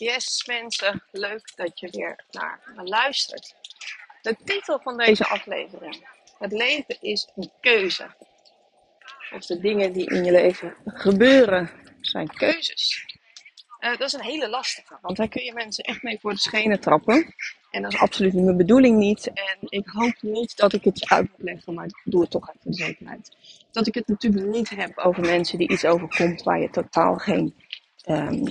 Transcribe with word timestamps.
Yes, 0.00 0.46
mensen, 0.46 1.02
leuk 1.10 1.56
dat 1.56 1.80
je 1.80 1.90
weer 1.90 2.24
naar 2.30 2.60
me 2.76 2.84
luistert. 2.84 3.54
De 4.22 4.36
titel 4.44 4.80
van 4.82 4.96
deze 4.96 5.26
aflevering: 5.26 6.08
Het 6.38 6.52
leven 6.52 6.96
is 7.00 7.28
een 7.36 7.50
keuze. 7.60 8.10
Of 9.32 9.46
de 9.46 9.60
dingen 9.60 9.92
die 9.92 10.10
in 10.10 10.24
je 10.24 10.30
leven 10.30 10.76
gebeuren 10.84 11.70
zijn 12.00 12.28
keuzes. 12.28 13.04
Uh, 13.80 13.90
dat 13.90 14.00
is 14.00 14.12
een 14.12 14.22
hele 14.22 14.48
lastige, 14.48 14.98
want 15.00 15.16
daar 15.16 15.28
kun 15.28 15.44
je 15.44 15.52
mensen 15.52 15.84
echt 15.84 16.02
mee 16.02 16.18
voor 16.20 16.32
de 16.32 16.38
schenen 16.38 16.80
trappen. 16.80 17.34
En 17.70 17.82
dat 17.82 17.92
is 17.92 18.00
absoluut 18.00 18.34
mijn 18.34 18.56
bedoeling 18.56 18.96
niet. 18.96 19.26
En 19.26 19.56
ik 19.60 19.86
hoop 19.86 20.14
niet 20.20 20.56
dat 20.56 20.72
ik 20.72 20.84
het 20.84 20.98
je 20.98 21.08
uit 21.08 21.28
moet 21.30 21.42
leggen, 21.42 21.74
maar 21.74 21.86
ik 21.86 22.00
doe 22.04 22.20
het 22.20 22.30
toch 22.30 22.48
even 22.48 22.70
de 22.70 22.84
zekerheid. 22.84 23.36
Dat 23.72 23.86
ik 23.86 23.94
het 23.94 24.08
natuurlijk 24.08 24.46
niet 24.46 24.70
heb 24.70 24.98
over 24.98 25.22
mensen 25.22 25.58
die 25.58 25.70
iets 25.70 25.84
overkomt 25.84 26.42
waar 26.42 26.60
je 26.60 26.70
totaal 26.70 27.16
geen 27.16 27.54
um, 28.06 28.48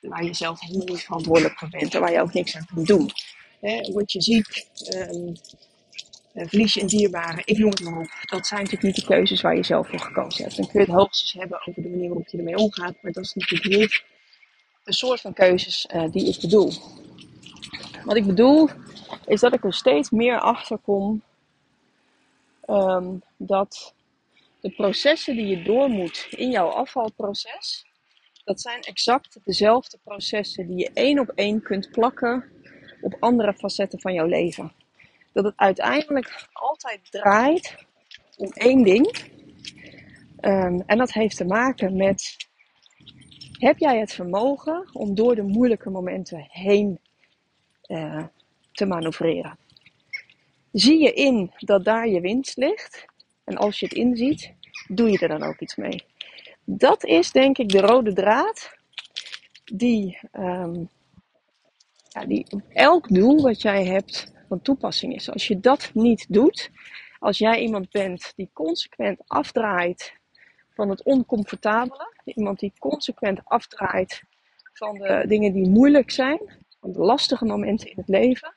waar 0.00 0.24
je 0.24 0.34
zelf 0.34 0.60
helemaal 0.60 0.86
niet 0.86 1.04
verantwoordelijk 1.04 1.58
voor 1.58 1.68
bent 1.68 1.94
en 1.94 2.00
waar 2.00 2.12
je 2.12 2.20
ook 2.20 2.32
niks 2.32 2.56
aan 2.56 2.66
kunt 2.74 2.86
doen. 2.86 3.10
He, 3.60 3.92
word 3.92 4.12
je 4.12 4.22
ziek, 4.22 4.66
um, 4.94 5.34
verlies 6.34 6.74
je 6.74 6.80
een 6.80 6.86
dierbare, 6.86 7.42
ik 7.44 7.58
noem 7.58 7.70
het 7.70 7.80
maar 7.80 7.98
op. 7.98 8.10
Dat 8.20 8.46
zijn 8.46 8.60
natuurlijk 8.60 8.86
niet 8.86 9.06
de 9.06 9.14
keuzes 9.14 9.40
waar 9.40 9.56
je 9.56 9.62
zelf 9.62 9.88
voor 9.88 10.00
gekozen 10.00 10.44
hebt. 10.44 10.56
Dan 10.56 10.66
kun 10.66 10.80
je 10.80 10.86
het 10.86 10.96
hoogstens 10.96 11.32
hebben 11.32 11.58
over 11.66 11.82
de 11.82 11.88
manier 11.88 12.08
waarop 12.08 12.28
je 12.28 12.38
ermee 12.38 12.56
omgaat, 12.56 12.94
maar 13.02 13.12
dat 13.12 13.24
is 13.24 13.34
natuurlijk 13.34 13.76
niet 13.76 14.02
de 14.84 14.92
soort 14.92 15.20
van 15.20 15.32
keuzes 15.32 15.88
uh, 15.94 16.10
die 16.10 16.28
ik 16.28 16.40
bedoel. 16.40 16.72
Wat 18.04 18.16
ik 18.16 18.26
bedoel 18.26 18.68
is 19.26 19.40
dat 19.40 19.54
ik 19.54 19.64
er 19.64 19.74
steeds 19.74 20.10
meer 20.10 20.40
achter 20.40 20.78
kom 20.78 21.22
um, 22.66 23.22
dat 23.36 23.94
de 24.60 24.70
processen 24.70 25.36
die 25.36 25.46
je 25.46 25.62
door 25.62 25.88
moet 25.88 26.26
in 26.30 26.50
jouw 26.50 26.68
afvalproces, 26.68 27.84
dat 28.44 28.60
zijn 28.60 28.80
exact 28.80 29.38
dezelfde 29.44 29.98
processen 30.04 30.66
die 30.66 30.78
je 30.78 30.90
één 30.94 31.18
op 31.18 31.28
één 31.34 31.62
kunt 31.62 31.90
plakken 31.90 32.44
op 33.00 33.16
andere 33.20 33.54
facetten 33.54 34.00
van 34.00 34.12
jouw 34.12 34.26
leven. 34.26 34.72
Dat 35.32 35.44
het 35.44 35.56
uiteindelijk 35.56 36.48
altijd 36.52 37.00
draait 37.10 37.76
om 38.36 38.50
één 38.52 38.82
ding. 38.82 39.06
Um, 40.40 40.82
en 40.86 40.98
dat 40.98 41.12
heeft 41.12 41.36
te 41.36 41.44
maken 41.44 41.96
met: 41.96 42.36
heb 43.52 43.78
jij 43.78 43.98
het 43.98 44.12
vermogen 44.12 44.88
om 44.92 45.14
door 45.14 45.34
de 45.34 45.42
moeilijke 45.42 45.90
momenten 45.90 46.46
heen 46.48 47.00
uh, 47.86 48.24
te 48.72 48.86
manoeuvreren? 48.86 49.58
Zie 50.72 51.02
je 51.02 51.12
in 51.12 51.52
dat 51.56 51.84
daar 51.84 52.08
je 52.08 52.20
winst 52.20 52.56
ligt? 52.56 53.04
En 53.44 53.56
als 53.56 53.80
je 53.80 53.86
het 53.86 53.94
inziet, 53.94 54.52
doe 54.88 55.10
je 55.10 55.18
er 55.18 55.28
dan 55.28 55.42
ook 55.42 55.60
iets 55.60 55.76
mee? 55.76 56.04
Dat 56.78 57.04
is 57.04 57.32
denk 57.32 57.58
ik 57.58 57.68
de 57.68 57.80
rode 57.80 58.12
draad 58.12 58.76
die, 59.64 60.18
um, 60.32 60.88
ja, 62.08 62.24
die 62.24 62.46
op 62.50 62.62
elk 62.72 63.08
doel 63.08 63.42
wat 63.42 63.62
jij 63.62 63.84
hebt 63.84 64.32
van 64.48 64.62
toepassing 64.62 65.14
is. 65.14 65.30
Als 65.30 65.46
je 65.46 65.60
dat 65.60 65.90
niet 65.94 66.26
doet, 66.28 66.70
als 67.18 67.38
jij 67.38 67.60
iemand 67.60 67.90
bent 67.90 68.32
die 68.36 68.50
consequent 68.52 69.20
afdraait 69.26 70.14
van 70.74 70.88
het 70.88 71.02
oncomfortabele, 71.02 72.14
iemand 72.24 72.58
die 72.58 72.72
consequent 72.78 73.40
afdraait 73.44 74.22
van 74.72 74.94
de 74.94 75.24
dingen 75.26 75.52
die 75.52 75.68
moeilijk 75.68 76.10
zijn, 76.10 76.40
van 76.80 76.92
de 76.92 76.98
lastige 76.98 77.44
momenten 77.44 77.90
in 77.90 77.96
het 77.96 78.08
leven, 78.08 78.54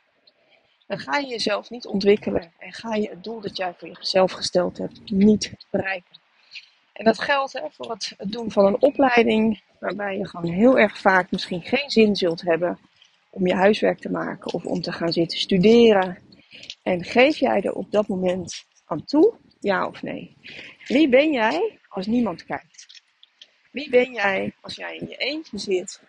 dan 0.88 1.00
ga 1.00 1.17
je 1.17 1.28
jezelf 1.28 1.69
niet 1.69 1.86
ontwikkelen 1.86 2.53
en 2.59 2.73
ga 2.73 2.95
je 2.95 3.09
het 3.09 3.23
doel 3.23 3.41
dat 3.41 3.58
jij 3.58 3.73
voor 3.78 3.88
jezelf 3.88 4.31
gesteld 4.31 4.78
hebt 4.78 5.11
niet 5.11 5.53
bereiken. 5.69 6.22
En 6.94 7.06
dat 7.06 7.20
geldt 7.20 7.54
hè, 7.54 7.62
voor 7.72 7.92
het, 7.92 8.16
doen 8.18 8.52
van 8.52 8.66
een 8.66 8.82
opleiding, 8.82 9.62
waarbij 9.80 10.18
je 10.18 10.28
gewoon 10.28 10.52
heel 10.52 10.80
erg 10.80 10.98
vaak 10.98 11.32
misschien 11.32 11.62
geen 11.62 11.90
zin 11.90 12.16
zult 12.16 12.42
hebben 12.42 12.80
om 13.30 13.48
je 13.48 13.54
huiswerk 13.54 14.00
te 14.00 14.12
maken 14.12 14.54
of 14.54 14.66
om 14.66 14.82
te 14.82 14.92
gaan 14.92 15.14
zitten 15.14 15.38
studeren. 15.38 16.18
En 16.84 17.04
geef 17.04 17.38
jij 17.38 17.62
er 17.62 17.74
op 17.74 17.92
dat 17.92 18.08
moment 18.08 18.66
aan 18.86 19.06
toe, 19.06 19.34
ja 19.59 19.88
of 19.88 20.02
nee? 20.02 20.38
Wie 20.88 21.09
ben 21.09 21.32
jij 21.32 21.80
als 21.88 22.08
niemand 22.08 22.46
kijkt? 22.46 23.03
Wie 23.72 23.90
ben 23.90 24.14
jij 24.14 24.53
als 24.62 24.76
jij 24.76 24.98
in 24.98 25.08
je 25.08 25.16
eentje 25.16 25.58
zit 25.58 26.02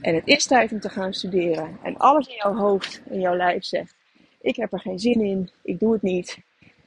en 0.00 0.14
het 0.14 0.26
is 0.26 0.46
tijd 0.46 0.72
om 0.72 0.80
te 0.80 0.88
gaan 0.88 1.12
studeren 1.12 1.78
en 1.82 1.96
alles 1.96 2.26
in 2.26 2.34
jouw 2.34 2.54
hoofd 2.54 3.02
en 3.10 3.20
jouw 3.20 3.36
lijf 3.36 3.64
zegt: 3.64 3.94
Ik 4.40 4.56
heb 4.56 4.72
er 4.72 4.80
geen 4.80 4.98
zin 4.98 5.20
in, 5.20 5.50
ik 5.62 5.78
doe 5.78 5.92
het 5.92 6.02
niet. 6.02 6.38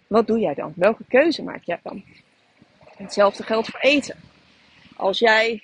Wat 0.07 0.27
doe 0.27 0.39
jij 0.39 0.53
dan? 0.53 0.73
Welke 0.75 1.03
keuze 1.07 1.43
maak 1.43 1.63
jij 1.63 1.79
dan? 1.83 2.03
Hetzelfde 2.95 3.43
geldt 3.43 3.67
voor 3.67 3.79
eten. 3.79 4.19
Als 4.95 5.19
jij 5.19 5.63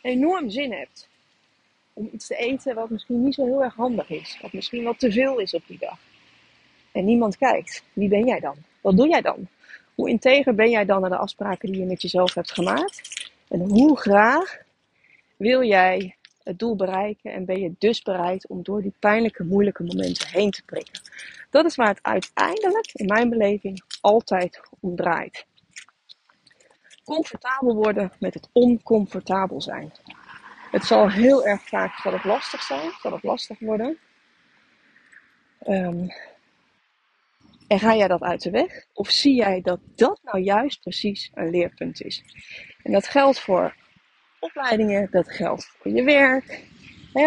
enorm 0.00 0.50
zin 0.50 0.72
hebt 0.72 1.08
om 1.92 2.08
iets 2.12 2.26
te 2.26 2.36
eten 2.36 2.74
wat 2.74 2.90
misschien 2.90 3.24
niet 3.24 3.34
zo 3.34 3.44
heel 3.44 3.62
erg 3.62 3.74
handig 3.74 4.10
is, 4.10 4.38
wat 4.42 4.52
misschien 4.52 4.84
wat 4.84 4.98
te 4.98 5.12
veel 5.12 5.38
is 5.38 5.54
op 5.54 5.62
die 5.66 5.78
dag, 5.78 5.98
en 6.92 7.04
niemand 7.04 7.36
kijkt, 7.36 7.84
wie 7.92 8.08
ben 8.08 8.26
jij 8.26 8.40
dan? 8.40 8.56
Wat 8.80 8.96
doe 8.96 9.08
jij 9.08 9.20
dan? 9.20 9.48
Hoe 9.94 10.08
integer 10.08 10.54
ben 10.54 10.70
jij 10.70 10.84
dan 10.84 11.00
naar 11.00 11.10
de 11.10 11.16
afspraken 11.16 11.72
die 11.72 11.80
je 11.80 11.86
met 11.86 12.02
jezelf 12.02 12.34
hebt 12.34 12.52
gemaakt? 12.52 13.30
En 13.48 13.60
hoe 13.60 13.98
graag 13.98 14.58
wil 15.36 15.62
jij 15.62 16.16
het 16.42 16.58
doel 16.58 16.76
bereiken 16.76 17.32
en 17.32 17.44
ben 17.44 17.60
je 17.60 17.74
dus 17.78 18.02
bereid 18.02 18.48
om 18.48 18.62
door 18.62 18.82
die 18.82 18.94
pijnlijke, 18.98 19.44
moeilijke 19.44 19.82
momenten 19.84 20.28
heen 20.28 20.50
te 20.50 20.62
prikken? 20.64 21.00
Dat 21.50 21.64
is 21.64 21.74
waar 21.74 21.88
het 21.88 22.02
uiteindelijk, 22.02 22.90
in 22.92 23.06
mijn 23.06 23.28
beleving, 23.28 23.82
altijd 24.00 24.60
om 24.80 24.96
draait 24.96 25.46
comfortabel 27.14 27.74
worden 27.74 28.12
met 28.18 28.34
het 28.34 28.48
oncomfortabel 28.52 29.60
zijn. 29.60 29.92
Het 30.70 30.84
zal 30.84 31.10
heel 31.10 31.46
erg 31.46 31.68
vaak 31.68 31.94
zal 31.94 32.12
het 32.12 32.24
lastig 32.24 32.62
zijn, 32.62 32.90
zal 33.00 33.12
het 33.12 33.22
lastig 33.22 33.58
worden. 33.58 33.98
Um, 35.68 36.08
en 37.68 37.78
ga 37.78 37.94
jij 37.94 38.08
dat 38.08 38.22
uit 38.22 38.42
de 38.42 38.50
weg? 38.50 38.86
Of 38.92 39.10
zie 39.10 39.34
jij 39.34 39.60
dat 39.60 39.80
dat 39.94 40.20
nou 40.22 40.38
juist 40.38 40.80
precies 40.80 41.30
een 41.34 41.50
leerpunt 41.50 42.02
is? 42.02 42.24
En 42.82 42.92
dat 42.92 43.06
geldt 43.06 43.40
voor 43.40 43.76
opleidingen, 44.38 45.08
dat 45.10 45.30
geldt 45.30 45.64
voor 45.64 45.90
je 45.90 46.02
werk. 46.02 46.64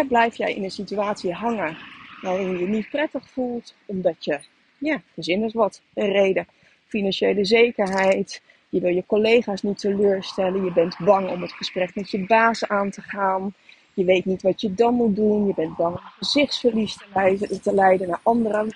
blijf 0.08 0.36
jij 0.36 0.54
in 0.54 0.64
een 0.64 0.70
situatie 0.70 1.32
hangen 1.32 1.76
waarin 2.20 2.50
je 2.50 2.58
je 2.58 2.66
niet 2.66 2.88
prettig 2.88 3.28
voelt, 3.30 3.74
omdat 3.86 4.24
je, 4.24 4.40
ja, 4.78 5.02
gezin 5.14 5.44
is 5.44 5.52
wat, 5.52 5.82
een 5.94 6.12
reden, 6.12 6.46
financiële 6.86 7.44
zekerheid, 7.44 8.42
je 8.74 8.80
wil 8.80 8.94
je 8.94 9.06
collega's 9.06 9.62
niet 9.62 9.78
teleurstellen. 9.78 10.64
Je 10.64 10.72
bent 10.72 10.96
bang 10.98 11.30
om 11.30 11.42
het 11.42 11.52
gesprek 11.52 11.94
met 11.94 12.10
je 12.10 12.26
baas 12.26 12.68
aan 12.68 12.90
te 12.90 13.00
gaan. 13.00 13.54
Je 13.92 14.04
weet 14.04 14.24
niet 14.24 14.42
wat 14.42 14.60
je 14.60 14.74
dan 14.74 14.94
moet 14.94 15.16
doen. 15.16 15.46
Je 15.46 15.54
bent 15.54 15.76
bang 15.76 15.96
om 15.96 16.02
gezichtsverlies 16.18 16.96
te 16.96 17.04
leiden, 17.14 17.62
te 17.62 17.74
leiden 17.74 18.08
naar 18.08 18.20
anderen. 18.22 18.74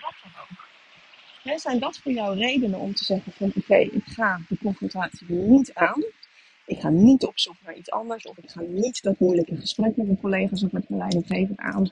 Zijn 1.42 1.78
dat 1.78 1.98
voor 1.98 2.12
jou 2.12 2.38
redenen 2.38 2.78
om 2.78 2.94
te 2.94 3.04
zeggen 3.04 3.32
van 3.32 3.52
oké, 3.56 3.76
ik 3.76 4.04
ga 4.04 4.40
de 4.48 4.58
confrontatie 4.62 5.26
niet 5.28 5.74
aan. 5.74 6.04
Ik 6.66 6.80
ga 6.80 6.88
niet 6.88 7.24
op 7.24 7.38
zoek 7.38 7.56
naar 7.64 7.74
iets 7.74 7.90
anders. 7.90 8.26
Of 8.26 8.38
ik 8.38 8.50
ga 8.50 8.60
niet 8.60 9.02
dat 9.02 9.18
moeilijke 9.18 9.56
gesprek 9.56 9.96
met 9.96 10.06
mijn 10.06 10.20
collega's 10.20 10.64
of 10.64 10.72
met 10.72 10.88
mijn 10.88 11.00
leidinggever 11.00 11.56
aan. 11.56 11.90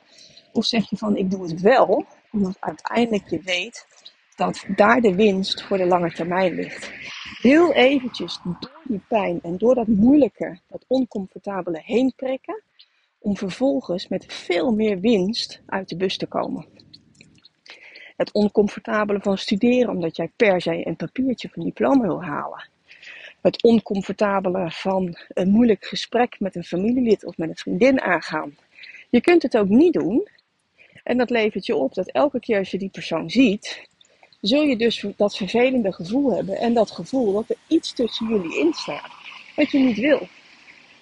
Of 0.53 0.65
zeg 0.65 0.91
je 0.91 0.97
van 0.97 1.17
ik 1.17 1.31
doe 1.31 1.43
het 1.43 1.61
wel. 1.61 2.05
Omdat 2.31 2.56
uiteindelijk 2.61 3.31
je 3.31 3.41
weet 3.43 3.87
dat 4.37 4.65
daar 4.77 5.00
de 5.00 5.15
winst 5.15 5.62
voor 5.62 5.77
de 5.77 5.87
lange 5.87 6.12
termijn 6.12 6.55
ligt. 6.55 6.91
Heel 7.46 7.72
eventjes 7.72 8.40
door 8.44 8.80
die 8.84 9.00
pijn 9.08 9.40
en 9.42 9.58
door 9.58 9.74
dat 9.74 9.86
moeilijke, 9.86 10.58
dat 10.68 10.84
oncomfortabele 10.86 11.80
heen 11.84 12.12
trekken, 12.16 12.62
om 13.18 13.36
vervolgens 13.36 14.08
met 14.08 14.24
veel 14.28 14.72
meer 14.72 15.00
winst 15.00 15.60
uit 15.66 15.88
de 15.88 15.96
bus 15.96 16.16
te 16.16 16.26
komen. 16.26 16.66
Het 18.16 18.32
oncomfortabele 18.32 19.20
van 19.20 19.38
studeren 19.38 19.88
omdat 19.88 20.16
jij 20.16 20.30
per 20.36 20.60
se 20.60 20.86
een 20.86 20.96
papiertje 20.96 21.48
van 21.48 21.64
diploma 21.64 22.02
wil 22.02 22.24
halen. 22.24 22.68
Het 23.40 23.62
oncomfortabele 23.62 24.70
van 24.70 25.16
een 25.28 25.50
moeilijk 25.50 25.84
gesprek 25.84 26.40
met 26.40 26.56
een 26.56 26.64
familielid 26.64 27.24
of 27.24 27.36
met 27.36 27.48
een 27.48 27.56
vriendin 27.56 28.00
aangaan. 28.00 28.56
Je 29.10 29.20
kunt 29.20 29.42
het 29.42 29.56
ook 29.56 29.68
niet 29.68 29.92
doen. 29.92 30.28
En 31.04 31.16
dat 31.16 31.31
levert 31.31 31.66
je 31.66 31.76
op 31.76 31.94
dat 31.94 32.10
elke 32.10 32.40
keer 32.40 32.58
als 32.58 32.70
je 32.70 32.78
die 32.78 32.90
persoon 32.90 33.31
ziet, 33.31 33.88
zul 34.41 34.62
je 34.62 34.77
dus 34.77 35.05
dat 35.17 35.37
vervelende 35.37 35.93
gevoel 35.93 36.35
hebben. 36.35 36.56
En 36.56 36.75
dat 36.75 36.91
gevoel 36.91 37.33
dat 37.33 37.50
er 37.50 37.56
iets 37.67 37.93
tussen 37.93 38.29
jullie 38.29 38.59
in 38.59 38.73
staat. 38.73 39.11
Wat 39.56 39.71
je 39.71 39.79
niet 39.79 39.99
wil. 39.99 40.29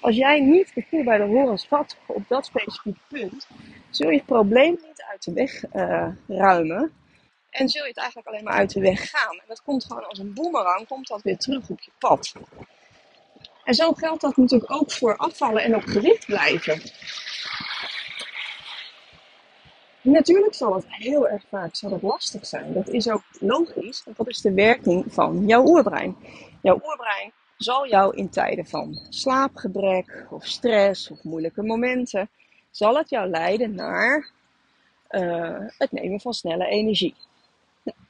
Als 0.00 0.16
jij 0.16 0.40
niet 0.40 0.74
de 0.74 0.84
koe 0.90 1.04
bij 1.04 1.18
de 1.18 1.24
horens 1.24 1.66
vat 1.66 1.96
op 2.06 2.22
dat 2.28 2.46
specifieke 2.46 2.98
punt, 3.08 3.46
zul 3.90 4.10
je 4.10 4.16
het 4.16 4.26
probleem 4.26 4.78
niet 4.86 5.04
uit 5.10 5.24
de 5.24 5.32
weg 5.32 5.64
uh, 5.74 6.08
ruimen. 6.28 6.92
En 7.50 7.68
zul 7.68 7.82
je 7.82 7.88
het 7.88 7.98
eigenlijk 7.98 8.28
alleen 8.28 8.44
maar 8.44 8.54
uit 8.54 8.72
de 8.72 8.80
weg 8.80 9.10
gaan. 9.10 9.32
En 9.32 9.44
dat 9.46 9.62
komt 9.62 9.84
gewoon 9.84 10.08
als 10.08 10.18
een 10.18 10.34
boemerang, 10.34 10.86
komt 10.86 11.08
dat 11.08 11.22
weer 11.22 11.36
terug 11.36 11.68
op 11.68 11.80
je 11.80 11.90
pad. 11.98 12.32
En 13.64 13.74
zo 13.74 13.92
geldt 13.92 14.20
dat 14.20 14.36
natuurlijk 14.36 14.72
ook 14.72 14.92
voor 14.92 15.16
afvallen 15.16 15.62
en 15.62 15.74
op 15.74 15.82
gewicht 15.82 16.26
blijven. 16.26 16.80
Natuurlijk 20.04 20.54
zal 20.54 20.74
het 20.74 20.84
heel 20.88 21.28
erg 21.28 21.42
vaak 21.48 21.74
zal 21.74 21.90
het 21.90 22.02
lastig 22.02 22.46
zijn. 22.46 22.72
Dat 22.72 22.88
is 22.88 23.08
ook 23.08 23.22
logisch, 23.40 24.04
want 24.04 24.16
dat 24.16 24.28
is 24.28 24.40
de 24.40 24.52
werking 24.52 25.04
van 25.08 25.46
jouw 25.46 25.66
oerbrein. 25.66 26.16
Jouw 26.62 26.80
oerbrein 26.84 27.32
zal 27.56 27.88
jou 27.88 28.16
in 28.16 28.30
tijden 28.30 28.66
van 28.66 28.98
slaapgebrek 29.08 30.26
of 30.30 30.44
stress 30.44 31.10
of 31.10 31.22
moeilijke 31.22 31.62
momenten, 31.62 32.28
zal 32.70 32.96
het 32.96 33.10
jou 33.10 33.28
leiden 33.28 33.74
naar 33.74 34.30
uh, 35.10 35.60
het 35.78 35.92
nemen 35.92 36.20
van 36.20 36.34
snelle 36.34 36.66
energie. 36.66 37.14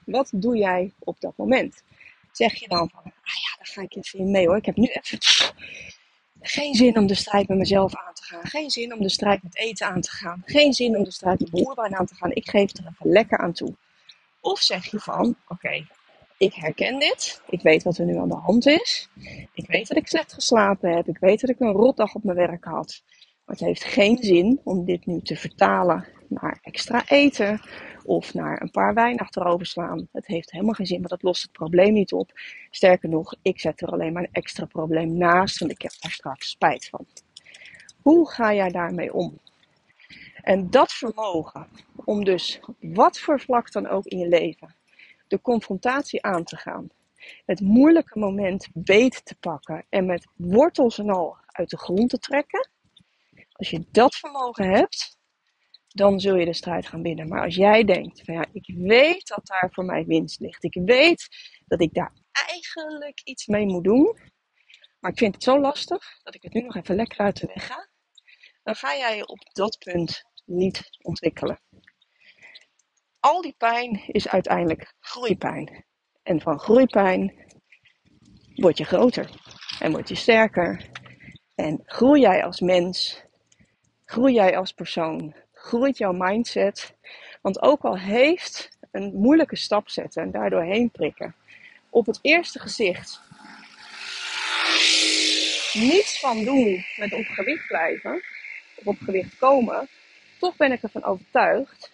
Wat 0.04 0.30
doe 0.34 0.56
jij 0.56 0.92
op 0.98 1.20
dat 1.20 1.36
moment? 1.36 1.82
Zeg 2.32 2.54
je 2.54 2.68
dan 2.68 2.90
van, 2.90 3.02
ah 3.04 3.12
ja, 3.14 3.56
daar 3.56 3.66
ga 3.66 3.82
ik 3.82 3.96
even 3.96 4.18
in 4.18 4.30
mee 4.30 4.46
hoor. 4.46 4.56
Ik 4.56 4.66
heb 4.66 4.76
nu 4.76 4.86
even 4.86 5.18
geen 6.46 6.74
zin 6.74 6.98
om 6.98 7.06
de 7.06 7.14
strijd 7.14 7.48
met 7.48 7.58
mezelf 7.58 7.96
aan 7.96 8.14
te 8.14 8.22
gaan. 8.22 8.46
Geen 8.46 8.70
zin 8.70 8.94
om 8.94 9.02
de 9.02 9.08
strijd 9.08 9.42
met 9.42 9.56
eten 9.56 9.86
aan 9.86 10.00
te 10.00 10.10
gaan. 10.10 10.42
Geen 10.44 10.72
zin 10.72 10.96
om 10.96 11.04
de 11.04 11.12
strijd 11.12 11.40
met 11.40 11.50
boerbaan 11.50 11.94
aan 11.94 12.06
te 12.06 12.14
gaan. 12.14 12.30
Ik 12.30 12.48
geef 12.48 12.76
er 12.76 12.84
even 12.90 13.10
lekker 13.10 13.38
aan 13.38 13.52
toe. 13.52 13.76
Of 14.40 14.60
zeg 14.60 14.90
je 14.90 14.98
van, 14.98 15.36
oké, 15.48 15.86
ik 16.38 16.54
herken 16.54 16.98
dit. 16.98 17.42
Ik 17.46 17.62
weet 17.62 17.82
wat 17.82 17.98
er 17.98 18.06
nu 18.06 18.16
aan 18.16 18.28
de 18.28 18.34
hand 18.34 18.66
is. 18.66 19.08
Ik 19.52 19.66
weet 19.66 19.88
dat 19.88 19.96
ik 19.96 20.06
slecht 20.06 20.32
geslapen 20.32 20.94
heb. 20.94 21.08
Ik 21.08 21.18
weet 21.18 21.40
dat 21.40 21.50
ik 21.50 21.60
een 21.60 21.72
rotdag 21.72 22.14
op 22.14 22.24
mijn 22.24 22.36
werk 22.36 22.64
had. 22.64 23.02
Het 23.46 23.60
heeft 23.60 23.84
geen 23.84 24.16
zin 24.16 24.60
om 24.64 24.84
dit 24.84 25.06
nu 25.06 25.20
te 25.20 25.36
vertalen 25.36 26.06
naar 26.28 26.58
extra 26.62 27.08
eten 27.08 27.60
of 28.04 28.34
naar 28.34 28.62
een 28.62 28.70
paar 28.70 28.94
wijn 28.94 29.18
achterover 29.18 29.66
slaan. 29.66 30.08
Het 30.12 30.26
heeft 30.26 30.50
helemaal 30.50 30.74
geen 30.74 30.86
zin, 30.86 30.98
want 30.98 31.10
dat 31.10 31.22
lost 31.22 31.42
het 31.42 31.52
probleem 31.52 31.92
niet 31.92 32.12
op. 32.12 32.32
Sterker 32.70 33.08
nog, 33.08 33.34
ik 33.42 33.60
zet 33.60 33.80
er 33.80 33.88
alleen 33.88 34.12
maar 34.12 34.22
een 34.22 34.32
extra 34.32 34.64
probleem 34.64 35.16
naast, 35.16 35.58
want 35.58 35.70
ik 35.70 35.82
heb 35.82 35.92
daar 36.00 36.10
straks 36.12 36.50
spijt 36.50 36.88
van. 36.88 37.06
Hoe 38.02 38.30
ga 38.30 38.54
jij 38.54 38.70
daarmee 38.70 39.14
om? 39.14 39.38
En 40.42 40.70
dat 40.70 40.92
vermogen 40.92 41.66
om 42.04 42.24
dus 42.24 42.60
wat 42.80 43.18
voor 43.18 43.40
vlak 43.40 43.72
dan 43.72 43.88
ook 43.88 44.04
in 44.04 44.18
je 44.18 44.28
leven 44.28 44.74
de 45.28 45.40
confrontatie 45.40 46.22
aan 46.22 46.44
te 46.44 46.56
gaan, 46.56 46.88
het 47.46 47.60
moeilijke 47.60 48.18
moment 48.18 48.68
beet 48.74 49.24
te 49.24 49.34
pakken 49.34 49.84
en 49.88 50.06
met 50.06 50.26
wortels 50.36 50.98
en 50.98 51.10
al 51.10 51.36
uit 51.46 51.70
de 51.70 51.78
grond 51.78 52.10
te 52.10 52.18
trekken. 52.18 52.68
Als 53.54 53.70
je 53.70 53.86
dat 53.90 54.14
vermogen 54.14 54.70
hebt, 54.70 55.18
dan 55.88 56.20
zul 56.20 56.36
je 56.36 56.44
de 56.44 56.54
strijd 56.54 56.86
gaan 56.86 57.02
winnen. 57.02 57.28
Maar 57.28 57.42
als 57.42 57.54
jij 57.54 57.84
denkt, 57.84 58.24
van 58.24 58.34
ja, 58.34 58.46
ik 58.52 58.74
weet 58.76 59.26
dat 59.26 59.46
daar 59.46 59.68
voor 59.72 59.84
mij 59.84 60.04
winst 60.04 60.40
ligt. 60.40 60.64
Ik 60.64 60.80
weet 60.84 61.28
dat 61.66 61.80
ik 61.80 61.94
daar 61.94 62.12
eigenlijk 62.32 63.20
iets 63.24 63.46
mee 63.46 63.66
moet 63.66 63.84
doen. 63.84 64.18
Maar 65.00 65.10
ik 65.10 65.18
vind 65.18 65.34
het 65.34 65.42
zo 65.42 65.60
lastig 65.60 66.20
dat 66.22 66.34
ik 66.34 66.42
het 66.42 66.52
nu 66.52 66.60
nog 66.60 66.76
even 66.76 66.96
lekker 66.96 67.18
uit 67.18 67.40
de 67.40 67.50
weg 67.54 67.66
ga. 67.66 67.88
Dan 68.62 68.74
ga 68.74 68.96
jij 68.96 69.16
je 69.16 69.26
op 69.26 69.52
dat 69.52 69.78
punt 69.78 70.22
niet 70.44 70.88
ontwikkelen. 71.02 71.60
Al 73.20 73.42
die 73.42 73.54
pijn 73.58 74.04
is 74.06 74.28
uiteindelijk 74.28 74.94
groeipijn. 75.00 75.86
En 76.22 76.40
van 76.40 76.58
groeipijn 76.58 77.44
word 78.54 78.78
je 78.78 78.84
groter 78.84 79.30
en 79.78 79.92
word 79.92 80.08
je 80.08 80.14
sterker. 80.14 80.90
En 81.54 81.82
groei 81.84 82.20
jij 82.20 82.44
als 82.44 82.60
mens, 82.60 83.23
groei 84.04 84.34
jij 84.34 84.56
als 84.56 84.72
persoon, 84.72 85.34
groeit 85.52 85.98
jouw 85.98 86.12
mindset. 86.12 86.94
Want 87.40 87.62
ook 87.62 87.82
al 87.82 87.98
heeft 87.98 88.78
een 88.90 89.12
moeilijke 89.14 89.56
stap 89.56 89.88
zetten 89.88 90.22
en 90.22 90.30
daardoor 90.30 90.62
heen 90.62 90.90
prikken, 90.90 91.34
op 91.90 92.06
het 92.06 92.18
eerste 92.22 92.58
gezicht 92.58 93.20
niets 95.74 96.20
van 96.20 96.44
doen 96.44 96.84
met 96.96 97.12
op 97.12 97.24
gewicht 97.26 97.66
blijven, 97.66 98.22
of 98.74 98.86
op 98.86 98.96
gewicht 98.98 99.38
komen, 99.38 99.88
toch 100.38 100.56
ben 100.56 100.72
ik 100.72 100.82
ervan 100.82 101.04
overtuigd 101.04 101.92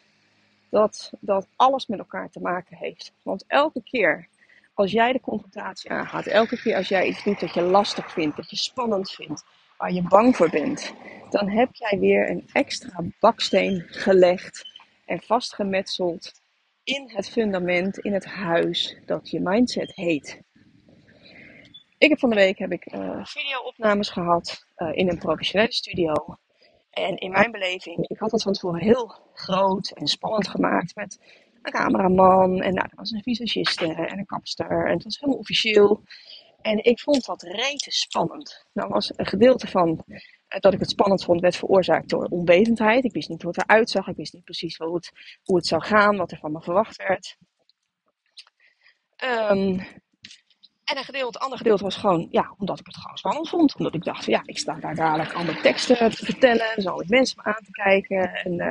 dat 0.69 1.13
dat 1.21 1.47
alles 1.57 1.87
met 1.87 1.99
elkaar 1.99 2.31
te 2.31 2.41
maken 2.41 2.77
heeft. 2.77 3.13
Want 3.23 3.45
elke 3.47 3.83
keer 3.83 4.29
als 4.75 4.91
jij 4.91 5.13
de 5.13 5.21
confrontatie 5.21 5.91
aangaat, 5.91 6.27
elke 6.27 6.61
keer 6.61 6.77
als 6.77 6.89
jij 6.89 7.07
iets 7.07 7.25
doet 7.25 7.41
dat 7.41 7.55
je 7.55 7.63
lastig 7.63 8.13
vindt, 8.13 8.37
dat 8.37 8.51
je 8.51 8.57
spannend 8.57 9.11
vindt, 9.11 9.45
waar 9.81 9.93
je 9.93 10.03
bang 10.03 10.37
voor 10.37 10.51
bent, 10.51 10.95
dan 11.31 11.49
heb 11.49 11.69
jij 11.73 11.99
weer 11.99 12.31
een 12.31 12.49
extra 12.53 13.03
baksteen 13.21 13.85
gelegd 13.87 14.65
en 15.05 15.21
vastgemetseld 15.23 16.33
in 16.85 17.11
het 17.15 17.29
fundament, 17.29 17.99
in 17.99 18.13
het 18.13 18.25
huis 18.25 18.97
dat 19.07 19.31
je 19.31 19.41
mindset 19.41 19.95
heet. 19.95 20.41
Ik 21.99 22.09
heb 22.09 22.19
van 22.19 22.31
de 22.31 22.37
week 22.37 22.59
heb 22.59 22.73
ik 22.73 22.93
uh, 22.93 23.25
video-opnames 23.25 24.11
gehad 24.11 24.67
uh, 24.77 24.89
in 24.93 25.09
een 25.09 25.19
professionele 25.19 25.73
studio. 25.73 26.13
En 26.91 27.17
in 27.17 27.31
mijn 27.31 27.51
beleving, 27.51 28.09
ik 28.09 28.19
had 28.19 28.31
het 28.31 28.43
van 28.43 28.53
tevoren 28.53 28.81
heel 28.81 29.15
groot 29.35 29.91
en 29.91 30.07
spannend 30.07 30.49
gemaakt 30.49 30.95
met 30.95 31.19
een 31.63 31.73
cameraman. 31.73 32.61
En 32.61 32.75
nou, 32.75 32.89
er 32.91 32.97
was 32.97 33.11
een 33.11 33.23
visagiste 33.23 33.95
en 33.95 34.19
een 34.19 34.27
kapster. 34.27 34.87
En 34.87 34.93
het 34.93 35.05
was 35.05 35.19
helemaal 35.19 35.41
officieel. 35.41 36.03
En 36.63 36.85
ik 36.85 37.01
vond 37.01 37.25
dat 37.25 37.43
rete 37.43 37.91
spannend. 37.91 38.67
Nou 38.73 38.89
was 38.89 39.13
een 39.17 39.27
gedeelte 39.27 39.67
van 39.67 40.05
eh, 40.07 40.61
dat 40.61 40.73
ik 40.73 40.81
het 40.81 40.91
spannend 40.91 41.25
vond, 41.25 41.41
werd 41.41 41.57
veroorzaakt 41.57 42.09
door 42.09 42.25
onwetendheid. 42.25 43.05
Ik 43.05 43.13
wist 43.13 43.29
niet 43.29 43.43
hoe 43.43 43.53
het 43.57 43.63
eruit 43.63 43.91
zag. 43.91 44.09
Ik 44.09 44.17
wist 44.17 44.33
niet 44.33 44.45
precies 44.45 44.77
hoe 44.77 44.95
het, 44.95 45.13
hoe 45.43 45.57
het 45.57 45.67
zou 45.67 45.83
gaan, 45.83 46.17
wat 46.17 46.31
er 46.31 46.39
van 46.39 46.53
me 46.53 46.63
verwacht 46.63 46.97
werd. 46.97 47.37
Um, 49.25 49.87
en 50.91 50.97
een 50.97 51.05
gedeelte, 51.05 51.39
ander 51.39 51.59
gedeelte 51.59 51.83
was 51.83 51.97
gewoon, 51.97 52.29
ja, 52.31 52.55
omdat 52.59 52.81
ik 52.81 52.87
het 52.87 52.97
gewoon 52.97 53.17
spannend 53.17 53.49
vond. 53.49 53.77
Omdat 53.77 53.95
ik 53.95 54.05
dacht, 54.05 54.25
ja, 54.25 54.43
ik 54.45 54.59
sta 54.59 54.75
daar 54.75 54.95
dadelijk 54.95 55.33
allemaal 55.33 55.61
teksten 55.63 55.97
te 56.11 56.25
vertellen. 56.25 56.77
Er 56.77 56.83
zal 56.83 57.03
ik 57.03 57.09
mensen 57.09 57.45
aan 57.45 57.63
te 57.65 57.71
kijken. 57.71 58.35
En 58.35 58.53
uh, 58.53 58.67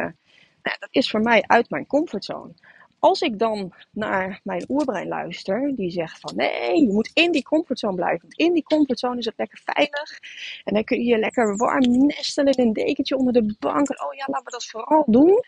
nou, 0.62 0.78
dat 0.80 0.90
is 0.92 1.10
voor 1.10 1.22
mij 1.22 1.44
uit 1.48 1.70
mijn 1.70 1.88
comfortzone. 1.88 2.54
Als 3.00 3.22
ik 3.22 3.40
dan 3.40 3.74
naar 3.92 4.40
mijn 4.44 4.66
oerbrein 4.68 5.08
luister, 5.08 5.76
die 5.76 5.92
zegt 5.92 6.20
van 6.20 6.36
nee, 6.36 6.82
je 6.82 6.92
moet 6.92 7.12
in 7.14 7.32
die 7.32 7.44
comfortzone 7.44 7.96
blijven. 7.96 8.22
Want 8.22 8.38
in 8.38 8.54
die 8.54 8.64
comfortzone 8.64 9.18
is 9.18 9.26
het 9.26 9.38
lekker 9.38 9.62
veilig. 9.64 10.20
En 10.64 10.74
dan 10.74 10.84
kun 10.84 11.04
je 11.04 11.18
lekker 11.18 11.58
warm 11.58 12.06
nestelen 12.06 12.54
in 12.54 12.68
een 12.68 12.74
dekentje 12.74 13.18
onder 13.18 13.34
de 13.34 13.56
bank. 13.60 13.90
Oh 13.90 14.14
ja, 14.14 14.26
laten 14.28 14.46
we 14.46 14.52
dat 14.52 14.66
vooral 14.66 15.04
doen. 15.08 15.44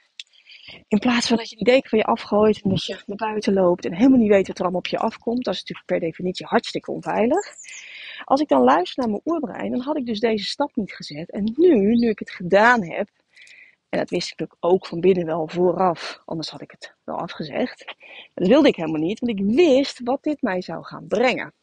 In 0.88 1.00
plaats 1.00 1.28
van 1.28 1.38
dat 1.38 1.50
je 1.50 1.56
die 1.56 1.66
deken 1.66 1.90
van 1.90 1.98
je 1.98 2.06
afgooit 2.06 2.62
en 2.62 2.70
dat 2.70 2.86
je 2.86 3.04
naar 3.06 3.18
buiten 3.18 3.54
loopt 3.54 3.86
en 3.86 3.94
helemaal 3.94 4.20
niet 4.20 4.30
weet 4.30 4.48
wat 4.48 4.58
er 4.58 4.64
allemaal 4.64 4.80
op 4.80 4.88
je 4.88 4.98
afkomt. 4.98 5.46
Dat 5.46 5.54
is 5.54 5.60
natuurlijk 5.60 5.88
per 5.88 6.00
definitie 6.00 6.46
hartstikke 6.46 6.92
onveilig. 6.92 7.46
Als 8.24 8.42
ik 8.42 8.48
dan 8.48 8.64
luister 8.64 9.04
naar 9.04 9.12
mijn 9.12 9.22
oerbrein, 9.26 9.72
dan 9.72 9.82
had 9.82 9.98
ik 9.98 10.06
dus 10.06 10.20
deze 10.20 10.46
stap 10.46 10.76
niet 10.76 10.94
gezet. 10.94 11.32
En 11.32 11.54
nu, 11.56 11.96
nu 11.96 12.10
ik 12.10 12.20
het 12.20 12.32
gedaan 12.32 12.84
heb, 12.84 13.10
en 13.92 14.00
dat 14.00 14.10
wist 14.10 14.32
ik 14.32 14.40
natuurlijk 14.40 14.74
ook 14.74 14.88
van 14.88 15.00
binnen 15.00 15.26
wel 15.26 15.48
vooraf, 15.48 16.22
anders 16.26 16.50
had 16.50 16.62
ik 16.62 16.72
het 16.72 16.96
wel 17.04 17.18
afgezegd. 17.18 17.96
Dat 18.34 18.48
wilde 18.48 18.68
ik 18.68 18.76
helemaal 18.76 19.02
niet, 19.02 19.20
want 19.20 19.40
ik 19.40 19.46
wist 19.46 20.00
wat 20.04 20.24
dit 20.24 20.42
mij 20.42 20.62
zou 20.62 20.84
gaan 20.86 21.08
brengen. 21.08 21.54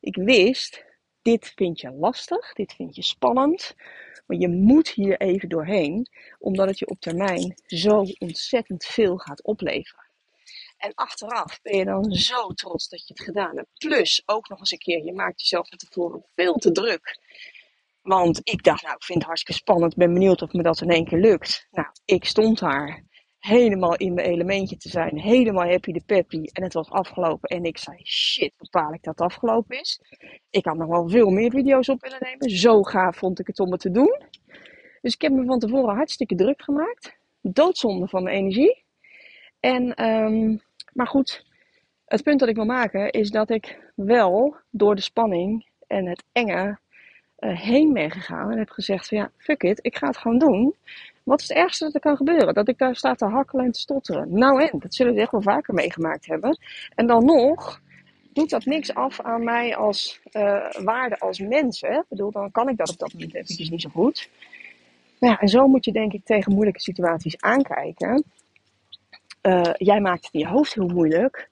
Ik 0.00 0.16
wist, 0.16 0.84
dit 1.22 1.52
vind 1.56 1.80
je 1.80 1.90
lastig, 1.90 2.52
dit 2.52 2.72
vind 2.72 2.94
je 2.94 3.02
spannend, 3.02 3.74
maar 4.26 4.36
je 4.36 4.48
moet 4.48 4.88
hier 4.88 5.20
even 5.20 5.48
doorheen, 5.48 6.08
omdat 6.38 6.68
het 6.68 6.78
je 6.78 6.88
op 6.88 7.00
termijn 7.00 7.54
zo 7.66 8.04
ontzettend 8.18 8.84
veel 8.84 9.16
gaat 9.16 9.42
opleveren. 9.42 10.04
En 10.76 10.94
achteraf 10.94 11.60
ben 11.62 11.76
je 11.76 11.84
dan 11.84 12.12
zo 12.12 12.48
trots 12.48 12.88
dat 12.88 13.08
je 13.08 13.14
het 13.14 13.22
gedaan 13.22 13.56
hebt. 13.56 13.78
Plus 13.78 14.22
ook 14.26 14.48
nog 14.48 14.58
eens 14.58 14.72
een 14.72 14.78
keer, 14.78 15.04
je 15.04 15.12
maakt 15.12 15.40
jezelf 15.40 15.68
van 15.68 15.78
tevoren 15.78 16.24
veel 16.34 16.54
te 16.54 16.72
druk. 16.72 17.18
Want 18.04 18.40
ik 18.42 18.62
dacht, 18.62 18.82
nou, 18.82 18.94
ik 18.94 19.04
vind 19.04 19.18
het 19.18 19.26
hartstikke 19.26 19.60
spannend. 19.60 19.96
Ben 19.96 20.12
benieuwd 20.12 20.42
of 20.42 20.52
me 20.52 20.62
dat 20.62 20.80
in 20.80 20.90
één 20.90 21.04
keer 21.04 21.20
lukt. 21.20 21.66
Nou, 21.70 21.88
ik 22.04 22.24
stond 22.24 22.58
daar 22.58 23.04
helemaal 23.38 23.96
in 23.96 24.14
mijn 24.14 24.26
elementje 24.26 24.76
te 24.76 24.88
zijn. 24.88 25.18
Helemaal 25.18 25.68
happy 25.68 25.92
de 25.92 26.02
peppy. 26.06 26.44
En 26.52 26.62
het 26.62 26.72
was 26.72 26.90
afgelopen. 26.90 27.48
En 27.48 27.64
ik 27.64 27.78
zei, 27.78 27.96
shit, 28.04 28.52
bepaal 28.56 28.92
ik 28.92 29.02
dat 29.02 29.18
het 29.18 29.28
afgelopen 29.28 29.80
is. 29.80 30.00
Ik 30.50 30.64
had 30.64 30.76
nog 30.76 30.88
wel 30.88 31.08
veel 31.08 31.30
meer 31.30 31.50
video's 31.50 31.88
op 31.88 32.00
willen 32.00 32.18
nemen. 32.20 32.50
Zo 32.50 32.82
gaaf 32.82 33.16
vond 33.16 33.38
ik 33.38 33.46
het 33.46 33.60
om 33.60 33.72
het 33.72 33.80
te 33.80 33.90
doen. 33.90 34.22
Dus 35.00 35.14
ik 35.14 35.22
heb 35.22 35.32
me 35.32 35.44
van 35.44 35.58
tevoren 35.58 35.94
hartstikke 35.94 36.34
druk 36.34 36.62
gemaakt. 36.62 37.16
Doodzonde 37.40 38.08
van 38.08 38.22
mijn 38.22 38.36
energie. 38.36 38.84
En, 39.60 40.04
um, 40.04 40.62
maar 40.92 41.06
goed, 41.06 41.46
het 42.04 42.22
punt 42.22 42.40
dat 42.40 42.48
ik 42.48 42.56
wil 42.56 42.64
maken 42.64 43.10
is 43.10 43.30
dat 43.30 43.50
ik 43.50 43.92
wel 43.94 44.56
door 44.70 44.94
de 44.94 45.02
spanning 45.02 45.68
en 45.86 46.06
het 46.06 46.24
enge 46.32 46.78
heen 47.52 47.92
ben 47.92 48.10
gegaan. 48.10 48.50
En 48.50 48.58
heb 48.58 48.70
gezegd 48.70 49.08
van 49.08 49.18
ja, 49.18 49.30
fuck 49.36 49.62
it, 49.62 49.78
ik 49.82 49.96
ga 49.96 50.06
het 50.06 50.16
gewoon 50.16 50.38
doen. 50.38 50.74
Wat 51.22 51.40
is 51.40 51.48
het 51.48 51.56
ergste 51.56 51.84
dat 51.84 51.94
er 51.94 52.00
kan 52.00 52.16
gebeuren? 52.16 52.54
Dat 52.54 52.68
ik 52.68 52.78
daar 52.78 52.96
sta 52.96 53.14
te 53.14 53.24
hakkelen 53.24 53.64
en 53.64 53.72
te 53.72 53.80
stotteren. 53.80 54.38
Nou 54.38 54.62
en, 54.62 54.78
dat 54.78 54.94
zullen 54.94 55.14
we 55.14 55.20
echt 55.20 55.30
wel 55.30 55.42
vaker 55.42 55.74
meegemaakt 55.74 56.26
hebben. 56.26 56.58
En 56.94 57.06
dan 57.06 57.24
nog 57.24 57.80
doet 58.32 58.50
dat 58.50 58.64
niks 58.64 58.94
af 58.94 59.20
aan 59.20 59.44
mij 59.44 59.76
als 59.76 60.20
uh, 60.32 60.70
waarde 60.70 61.18
als 61.18 61.38
mens. 61.38 61.80
Hè? 61.80 61.98
Ik 61.98 62.08
bedoel, 62.08 62.30
dan 62.30 62.50
kan 62.50 62.68
ik 62.68 62.76
dat 62.76 62.90
op 62.90 62.98
dat 62.98 63.12
moment 63.12 63.34
eventjes 63.34 63.70
niet 63.70 63.82
zo 63.82 63.90
goed. 63.90 64.30
Nou 65.18 65.32
ja, 65.32 65.40
en 65.40 65.48
zo 65.48 65.66
moet 65.66 65.84
je 65.84 65.92
denk 65.92 66.12
ik 66.12 66.24
tegen 66.24 66.52
moeilijke 66.52 66.80
situaties 66.80 67.40
aankijken. 67.40 68.24
Uh, 69.42 69.70
jij 69.76 70.00
maakt 70.00 70.24
het 70.24 70.32
je 70.32 70.48
hoofd 70.48 70.74
heel 70.74 70.88
moeilijk. 70.88 71.48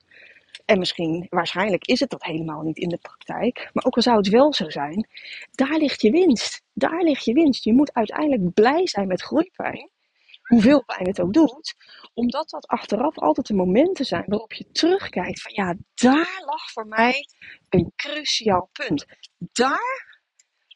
En 0.64 0.78
misschien, 0.78 1.26
waarschijnlijk 1.30 1.84
is 1.84 2.00
het 2.00 2.10
dat 2.10 2.24
helemaal 2.24 2.62
niet 2.62 2.76
in 2.76 2.88
de 2.88 2.98
praktijk. 2.98 3.70
Maar 3.72 3.84
ook 3.84 3.96
al 3.96 4.02
zou 4.02 4.16
het 4.16 4.28
wel 4.28 4.54
zo 4.54 4.70
zijn, 4.70 5.08
daar 5.50 5.76
ligt 5.76 6.02
je 6.02 6.10
winst. 6.10 6.62
Daar 6.72 7.02
ligt 7.02 7.24
je 7.24 7.32
winst. 7.32 7.64
Je 7.64 7.72
moet 7.72 7.92
uiteindelijk 7.92 8.54
blij 8.54 8.86
zijn 8.86 9.06
met 9.06 9.22
groeipijn. 9.22 9.90
Hoeveel 10.42 10.84
pijn 10.84 11.06
het 11.06 11.20
ook 11.20 11.32
doet. 11.32 11.74
Omdat 12.14 12.50
dat 12.50 12.66
achteraf 12.66 13.18
altijd 13.18 13.46
de 13.46 13.54
momenten 13.54 14.04
zijn 14.04 14.24
waarop 14.26 14.52
je 14.52 14.70
terugkijkt 14.72 15.42
van 15.42 15.52
ja, 15.54 15.74
daar 15.94 16.42
lag 16.44 16.70
voor 16.70 16.86
mij 16.86 17.26
een 17.68 17.92
cruciaal 17.96 18.68
punt. 18.72 19.06
Daar 19.52 20.18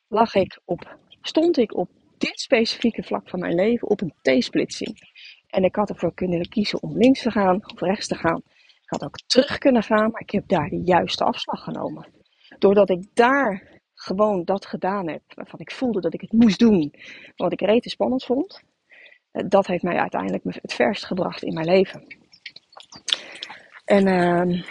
lag 0.08 0.34
ik 0.34 0.60
op, 0.64 0.98
stond 1.20 1.56
ik 1.56 1.76
op 1.76 1.90
dit 2.18 2.40
specifieke 2.40 3.02
vlak 3.02 3.28
van 3.28 3.38
mijn 3.38 3.54
leven 3.54 3.88
op 3.88 4.00
een 4.00 4.14
T-splitsing. 4.22 4.98
En 5.46 5.64
ik 5.64 5.76
had 5.76 5.90
ervoor 5.90 6.14
kunnen 6.14 6.48
kiezen 6.48 6.82
om 6.82 6.98
links 6.98 7.22
te 7.22 7.30
gaan 7.30 7.70
of 7.72 7.80
rechts 7.80 8.06
te 8.06 8.14
gaan. 8.14 8.42
Ik 8.86 8.92
had 8.92 9.04
ook 9.04 9.18
terug 9.26 9.58
kunnen 9.58 9.82
gaan, 9.82 10.10
maar 10.10 10.20
ik 10.20 10.30
heb 10.30 10.48
daar 10.48 10.68
de 10.68 10.82
juiste 10.84 11.24
afslag 11.24 11.62
genomen. 11.62 12.06
Doordat 12.58 12.90
ik 12.90 13.04
daar 13.14 13.80
gewoon 13.94 14.44
dat 14.44 14.66
gedaan 14.66 15.08
heb, 15.08 15.22
waarvan 15.34 15.60
ik 15.60 15.72
voelde 15.72 16.00
dat 16.00 16.14
ik 16.14 16.20
het 16.20 16.32
moest 16.32 16.58
doen, 16.58 16.94
wat 17.36 17.52
ik 17.52 17.60
rete 17.60 17.88
spannend 17.88 18.24
vond, 18.24 18.62
eh, 19.30 19.44
dat 19.48 19.66
heeft 19.66 19.82
mij 19.82 19.98
uiteindelijk 19.98 20.44
het 20.44 20.72
verst 20.72 21.06
gebracht 21.06 21.42
in 21.42 21.54
mijn 21.54 21.66
leven. 21.66 22.16
En 23.84 24.06
uh, 24.06 24.62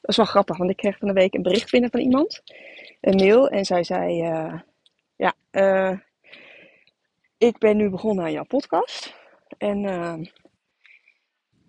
dat 0.00 0.10
is 0.10 0.16
wel 0.16 0.26
grappig, 0.26 0.56
want 0.56 0.70
ik 0.70 0.76
kreeg 0.76 0.98
van 0.98 1.08
de 1.08 1.14
week 1.14 1.34
een 1.34 1.42
bericht 1.42 1.70
binnen 1.70 1.90
van 1.90 2.00
iemand, 2.00 2.42
een 3.00 3.16
mail, 3.16 3.48
en 3.48 3.64
zij 3.64 3.84
zei: 3.84 4.30
uh, 4.30 4.60
Ja, 5.16 5.34
uh, 5.50 5.98
ik 7.38 7.58
ben 7.58 7.76
nu 7.76 7.90
begonnen 7.90 8.24
aan 8.24 8.32
jouw 8.32 8.44
podcast. 8.44 9.14
En 9.58 9.84
uh, 9.84 10.14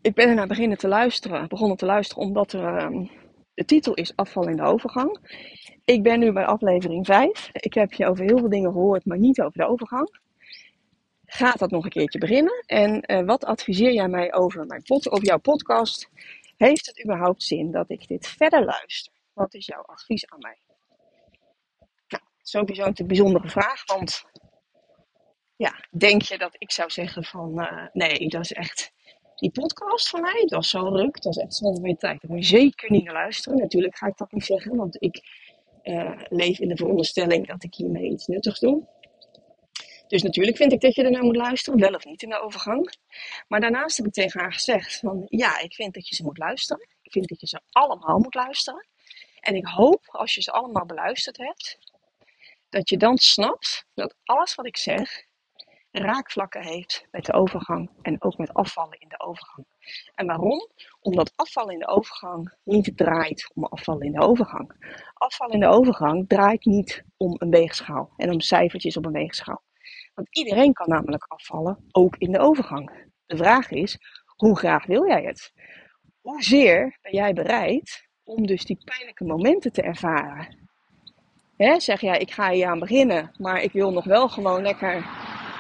ik 0.04 0.14
ben 0.14 0.30
er 0.30 0.36
naar 0.36 0.48
beginnen 0.48 0.78
te 0.78 0.88
luisteren, 0.88 1.48
begonnen 1.48 1.78
te 1.78 1.86
luisteren 1.86 2.24
omdat 2.24 2.54
er, 2.54 2.92
uh, 2.92 3.10
de 3.54 3.66
titel 3.66 3.94
is 3.94 4.16
Afval 4.16 4.48
in 4.48 4.56
de 4.56 4.64
overgang. 4.64 5.20
Ik 5.86 6.04
ben 6.04 6.20
nu 6.20 6.32
bij 6.32 6.46
aflevering 6.46 7.06
5. 7.06 7.50
Ik 7.52 7.74
heb 7.74 7.94
je 7.94 8.06
over 8.06 8.26
heel 8.26 8.38
veel 8.38 8.50
dingen 8.50 8.72
gehoord, 8.72 9.06
maar 9.06 9.18
niet 9.18 9.42
over 9.42 9.58
de 9.58 9.68
overgang. 9.68 10.20
Gaat 11.26 11.60
dat 11.60 11.72
nog 11.72 11.84
een 11.84 11.90
keertje 11.90 12.20
beginnen? 12.20 12.64
En 12.66 13.04
uh, 13.12 13.26
wat 13.26 13.46
adviseer 13.46 13.94
jij 13.94 14.08
mij 14.08 14.34
over, 14.34 14.66
mijn 14.66 14.82
pod, 14.82 15.12
over 15.12 15.26
jouw 15.26 15.38
podcast? 15.38 16.10
Heeft 16.58 16.86
het 16.86 17.04
überhaupt 17.04 17.44
zin 17.44 17.72
dat 17.72 17.90
ik 17.90 18.08
dit 18.08 18.28
verder 18.28 18.66
luister? 18.66 19.14
Wat 19.34 19.54
is 19.54 19.66
jouw 19.66 19.82
advies 19.82 20.26
aan 20.28 20.40
mij? 20.40 20.58
Nou, 22.08 22.24
sowieso 22.42 22.92
een 22.94 23.08
bijzondere 23.08 23.50
vraag, 23.50 23.86
want 23.86 24.26
ja, 25.56 25.86
denk 25.92 26.22
je 26.22 26.38
dat 26.38 26.56
ik 26.58 26.72
zou 26.72 26.90
zeggen 26.90 27.24
van 27.24 27.60
uh, 27.60 27.88
nee, 27.94 28.28
dat 28.30 28.42
is 28.42 28.54
echt 28.54 28.94
die 29.44 29.52
podcast 29.52 30.10
van 30.10 30.22
mij, 30.22 30.44
dat 30.46 30.64
is 30.64 30.70
zo 30.70 30.92
leuk, 30.92 31.22
dat 31.22 31.36
is 31.36 31.44
echt 31.44 31.56
zonde 31.56 31.80
van 31.80 31.90
je 31.90 31.96
tijd. 31.96 32.22
Daar 32.22 32.32
moet 32.32 32.46
zeker 32.46 32.92
niet 32.92 33.04
naar 33.04 33.14
luisteren. 33.14 33.58
Natuurlijk 33.58 33.98
ga 33.98 34.08
ik 34.08 34.18
dat 34.18 34.32
niet 34.32 34.46
zeggen, 34.46 34.76
want 34.76 34.96
ik 35.00 35.22
uh, 35.84 36.22
leef 36.30 36.60
in 36.60 36.68
de 36.68 36.76
veronderstelling 36.76 37.48
dat 37.48 37.64
ik 37.64 37.74
hiermee 37.74 38.10
iets 38.10 38.28
nuttigs 38.28 38.60
doe. 38.60 38.88
Dus 40.08 40.22
natuurlijk 40.22 40.58
vind 40.58 40.72
ik 40.72 40.82
dat 40.82 40.96
je 40.96 41.04
er 41.04 41.12
naar 41.12 41.24
moet 41.24 41.36
luisteren, 41.36 41.80
wel 41.80 41.94
of 41.94 42.06
niet 42.06 42.24
in 42.24 42.30
de 42.30 42.42
overgang. 42.42 42.96
Maar 43.48 43.60
daarnaast 43.60 43.98
heb 43.98 44.06
ik 44.06 44.14
tegen 44.14 44.40
haar 44.40 44.54
gezegd 44.54 45.00
van 45.00 45.26
ja, 45.30 45.60
ik 45.60 45.74
vind 45.74 45.94
dat 45.94 46.08
je 46.08 46.16
ze 46.16 46.24
moet 46.24 46.38
luisteren. 46.38 46.88
Ik 47.02 47.12
vind 47.12 47.28
dat 47.28 47.40
je 47.40 47.48
ze 47.48 47.62
allemaal 47.70 48.20
moet 48.20 48.36
luisteren. 48.36 48.88
En 49.40 49.56
ik 49.56 49.66
hoop 49.66 50.02
als 50.08 50.36
je 50.36 50.42
ze 50.42 50.52
allemaal 50.52 50.86
beluisterd 50.86 51.38
hebt, 51.38 51.78
dat 52.70 52.90
je 52.90 52.98
dan 52.98 53.18
snapt 53.18 53.86
dat 53.94 54.16
alles 54.24 54.56
wat 54.56 54.66
ik 54.66 54.78
zeg 54.78 55.26
raakvlakken 56.00 56.64
heeft 56.64 57.08
met 57.12 57.26
de 57.26 57.34
overgang 57.34 57.90
en 58.02 58.22
ook 58.22 58.38
met 58.38 58.54
afvallen 58.54 59.00
in 59.00 59.08
de 59.08 59.20
overgang. 59.20 59.68
En 60.16 60.26
waarom? 60.26 60.70
Omdat 61.00 61.34
afvallen 61.36 61.74
in 61.74 61.80
de 61.80 61.88
overgang 61.88 62.54
niet 62.64 62.98
draait 62.98 63.52
om 63.54 63.64
afvallen 63.64 64.06
in 64.06 64.12
de 64.12 64.22
overgang. 64.22 64.96
Afvallen 65.14 65.54
in 65.54 65.60
de 65.60 65.68
overgang 65.68 66.28
draait 66.28 66.66
niet 66.66 67.04
om 67.18 67.36
een 67.38 67.50
weegschaal 67.50 68.14
en 68.18 68.32
om 68.32 68.40
cijfertjes 68.40 68.98
op 68.98 69.06
een 69.06 69.12
weegschaal. 69.12 69.64
Want 70.14 70.28
iedereen 70.38 70.74
kan 70.74 70.90
namelijk 70.90 71.26
afvallen, 71.28 71.88
ook 71.92 72.16
in 72.18 72.32
de 72.32 72.40
overgang. 72.40 73.12
De 73.26 73.38
vraag 73.38 73.72
is, 73.72 73.98
hoe 74.36 74.58
graag 74.58 74.86
wil 74.86 75.08
jij 75.08 75.24
het? 75.24 75.54
Hoezeer 76.22 76.98
ben 77.02 77.12
jij 77.12 77.34
bereid 77.34 78.08
om 78.24 78.46
dus 78.46 78.66
die 78.66 78.84
pijnlijke 78.84 79.24
momenten 79.24 79.72
te 79.72 79.82
ervaren? 79.82 80.62
Hè, 81.58 81.80
zeg 81.80 82.02
jij, 82.02 82.20
ik 82.20 82.32
ga 82.32 82.52
hier 82.52 82.68
aan 82.68 82.80
beginnen, 82.80 83.32
maar 83.38 83.62
ik 83.62 83.72
wil 83.72 83.92
nog 83.92 84.06
wel 84.06 84.30
gewoon 84.30 84.62
lekker 84.62 85.06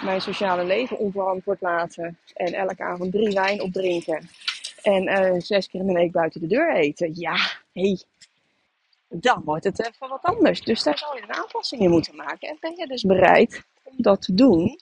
mijn 0.03 0.21
sociale 0.21 0.63
leven 0.63 0.97
onverantwoord 0.97 1.61
laten. 1.61 2.17
En 2.33 2.53
elke 2.53 2.83
avond 2.83 3.11
drie 3.11 3.33
wijn 3.33 3.61
opdrinken. 3.61 4.29
En 4.81 5.03
uh, 5.07 5.33
zes 5.37 5.67
keer 5.67 5.79
in 5.79 5.87
de 5.87 5.93
week 5.93 6.11
buiten 6.11 6.41
de 6.41 6.47
deur 6.47 6.75
eten. 6.75 7.11
Ja, 7.15 7.37
hé. 7.73 7.97
Dan 9.07 9.41
wordt 9.45 9.63
het 9.63 9.79
even 9.79 10.09
wat 10.09 10.23
anders. 10.23 10.61
Dus 10.61 10.83
daar 10.83 10.97
zou 10.97 11.15
je 11.15 11.23
een 11.23 11.33
aanpassing 11.33 11.81
in 11.81 11.89
moeten 11.89 12.15
maken. 12.15 12.49
En 12.49 12.57
ben 12.59 12.75
je 12.77 12.87
dus 12.87 13.03
bereid 13.03 13.63
om 13.83 13.95
dat 13.97 14.21
te 14.21 14.33
doen. 14.33 14.79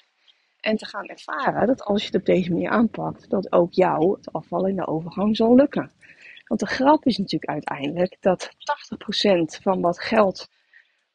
En 0.59 0.77
te 0.77 0.85
gaan 0.85 1.05
ervaren 1.05 1.67
dat 1.67 1.83
als 1.83 2.01
je 2.01 2.05
het 2.05 2.15
op 2.15 2.25
deze 2.25 2.51
manier 2.51 2.69
aanpakt, 2.69 3.29
dat 3.29 3.51
ook 3.51 3.73
jou 3.73 4.15
het 4.15 4.33
afval 4.33 4.67
in 4.67 4.75
de 4.75 4.87
overgang 4.87 5.35
zal 5.35 5.55
lukken. 5.55 5.91
Want 6.47 6.59
de 6.59 6.67
grap 6.67 7.05
is 7.05 7.17
natuurlijk 7.17 7.51
uiteindelijk 7.51 8.17
dat 8.19 8.49
80% 8.49 9.61
van 9.61 9.81
wat 9.81 9.99
geldt 9.99 10.49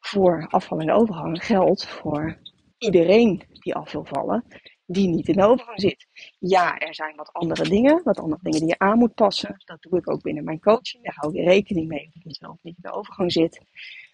voor 0.00 0.46
afval 0.50 0.80
in 0.80 0.86
de 0.86 0.92
overgang 0.92 1.44
geldt 1.44 1.86
voor 1.86 2.36
iedereen 2.78 3.42
die 3.48 3.74
af 3.74 3.92
wil 3.92 4.04
vallen, 4.04 4.44
die 4.86 5.08
niet 5.08 5.28
in 5.28 5.36
de 5.36 5.46
overgang 5.46 5.80
zit. 5.80 6.06
Ja, 6.38 6.78
er 6.78 6.94
zijn 6.94 7.16
wat 7.16 7.32
andere 7.32 7.68
dingen, 7.68 8.00
wat 8.04 8.18
andere 8.18 8.42
dingen 8.42 8.60
die 8.60 8.68
je 8.68 8.78
aan 8.78 8.98
moet 8.98 9.14
passen. 9.14 9.62
Dat 9.64 9.82
doe 9.82 9.98
ik 9.98 10.10
ook 10.10 10.22
binnen 10.22 10.44
mijn 10.44 10.60
coaching. 10.60 11.04
Daar 11.04 11.16
hou 11.16 11.38
ik 11.38 11.44
rekening 11.44 11.88
mee 11.88 12.10
of 12.14 12.24
ik 12.24 12.36
zelf 12.36 12.56
niet 12.62 12.76
in 12.76 12.90
de 12.90 12.96
overgang 12.96 13.32
zit. 13.32 13.60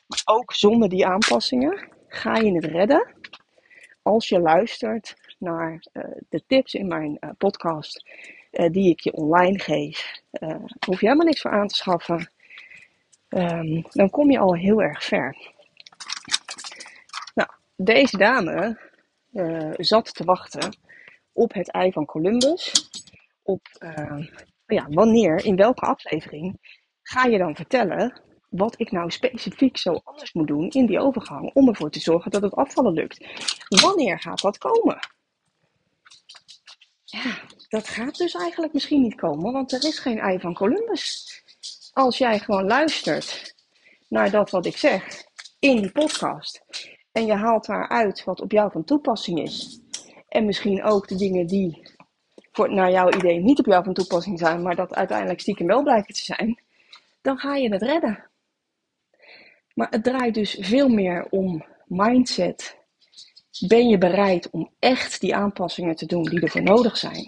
Maar 0.07 0.23
ook 0.25 0.53
zonder 0.53 0.89
die 0.89 1.07
aanpassingen 1.07 1.89
ga 2.09 2.37
je 2.37 2.55
het 2.55 2.65
redden 2.65 3.15
als 4.03 4.29
je 4.29 4.41
luistert 4.41 5.35
naar 5.39 5.87
uh, 5.93 6.05
de 6.29 6.43
tips 6.47 6.75
in 6.75 6.87
mijn 6.87 7.17
uh, 7.21 7.31
podcast 7.39 8.11
uh, 8.53 8.71
die 8.71 8.91
ik 8.91 9.01
je 9.01 9.13
online 9.13 9.59
geef. 9.59 10.21
hoef 10.87 11.01
je 11.01 11.07
helemaal 11.07 11.27
niks 11.27 11.41
voor 11.41 11.51
aan 11.51 11.69
te 11.69 11.75
schaffen. 11.75 12.31
Um, 13.29 13.85
dan 13.91 14.11
kom 14.11 14.31
je 14.31 14.39
al 14.39 14.55
heel 14.55 14.83
erg 14.83 15.05
ver. 15.05 15.37
Deze 17.77 18.17
dame 18.17 18.81
uh, 19.33 19.73
zat 19.77 20.15
te 20.15 20.25
wachten 20.25 20.77
op 21.33 21.53
het 21.53 21.71
ei 21.71 21.93
van 21.93 22.05
Columbus. 22.05 22.89
Op 23.43 23.61
uh, 23.79 24.27
ja, 24.67 24.87
wanneer, 24.89 25.45
in 25.45 25.57
welke 25.57 25.87
aflevering 25.87 26.59
ga 27.03 27.25
je 27.25 27.39
dan 27.39 27.57
vertellen 27.57 28.21
wat 28.49 28.81
ik 28.81 28.91
nou 28.91 29.11
specifiek 29.11 29.77
zo 29.77 30.01
anders 30.05 30.33
moet 30.33 30.47
doen 30.47 30.69
in 30.69 30.87
die 30.87 30.99
overgang 30.99 31.55
om 31.55 31.69
ervoor 31.69 31.91
te 31.91 32.01
zorgen 32.01 32.31
dat 32.31 32.43
het 32.43 32.55
afvallen 32.55 32.93
lukt. 32.93 33.27
Wanneer 33.69 34.21
gaat 34.21 34.41
dat 34.41 34.59
komen? 34.59 34.99
Ja, 37.05 37.41
dat 37.69 37.89
gaat 37.89 38.17
dus 38.17 38.35
eigenlijk 38.35 38.73
misschien 38.73 39.03
niet 39.03 39.15
komen, 39.15 39.53
want 39.53 39.73
er 39.73 39.85
is 39.85 39.99
geen 39.99 40.19
ei 40.19 40.41
van 40.41 40.55
Columbus. 40.55 41.43
Als 41.93 42.19
jij 42.19 42.39
gewoon 42.39 42.67
luistert 42.67 43.55
naar 44.09 44.31
dat 44.31 44.51
wat 44.51 44.67
ik 44.67 44.77
zeg 44.77 45.25
in 45.59 45.81
die 45.81 45.93
podcast 45.93 46.65
en 47.13 47.27
je 47.27 47.35
haalt 47.35 47.67
daaruit 47.67 48.25
wat 48.25 48.41
op 48.41 48.53
jou 48.53 48.71
van 48.71 48.85
toepassing 48.85 49.41
is. 49.43 49.81
En 50.29 50.45
misschien 50.45 50.83
ook 50.83 51.09
de 51.09 51.17
dingen 51.17 51.47
die 51.47 51.91
voor, 52.53 52.75
naar 52.75 52.91
jouw 52.91 53.11
idee 53.11 53.39
niet 53.39 53.59
op 53.59 53.67
jou 53.67 53.85
van 53.85 53.95
toepassing 53.95 54.39
zijn, 54.39 54.63
maar 54.63 54.77
dat 54.77 54.95
uiteindelijk 54.95 55.41
stiekem 55.41 55.67
wel 55.67 55.83
blijken 55.83 56.15
te 56.15 56.25
zijn. 56.25 56.63
Dan 57.23 57.39
ga 57.39 57.57
je 57.57 57.73
het 57.73 57.83
redden. 57.83 58.31
Maar 59.75 59.87
het 59.91 60.05
draait 60.05 60.35
dus 60.35 60.57
veel 60.61 60.89
meer 60.89 61.27
om 61.31 61.65
mindset. 61.87 62.77
Ben 63.69 63.89
je 63.89 63.99
bereid 63.99 64.51
om 64.51 64.71
echt 64.79 65.21
die 65.21 65.35
aanpassingen 65.35 65.97
te 65.97 66.07
doen 66.07 66.23
die 66.23 66.41
ervoor 66.41 66.63
nodig 66.63 66.97
zijn? 66.97 67.25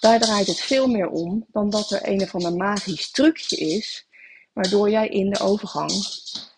Daar 0.00 0.20
draait 0.20 0.46
het 0.46 0.60
veel 0.60 0.86
meer 0.86 1.08
om 1.08 1.46
dan 1.52 1.70
dat 1.70 1.90
er 1.90 2.08
een 2.08 2.22
of 2.22 2.34
ander 2.34 2.54
magisch 2.54 3.10
trucje 3.10 3.56
is, 3.56 4.06
waardoor 4.52 4.90
jij 4.90 5.08
in 5.08 5.30
de 5.30 5.40
overgang 5.40 5.90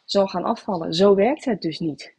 zal 0.05 0.27
gaan 0.27 0.45
afvallen. 0.45 0.95
Zo 0.95 1.15
werkt 1.15 1.45
het 1.45 1.61
dus 1.61 1.79
niet. 1.79 2.15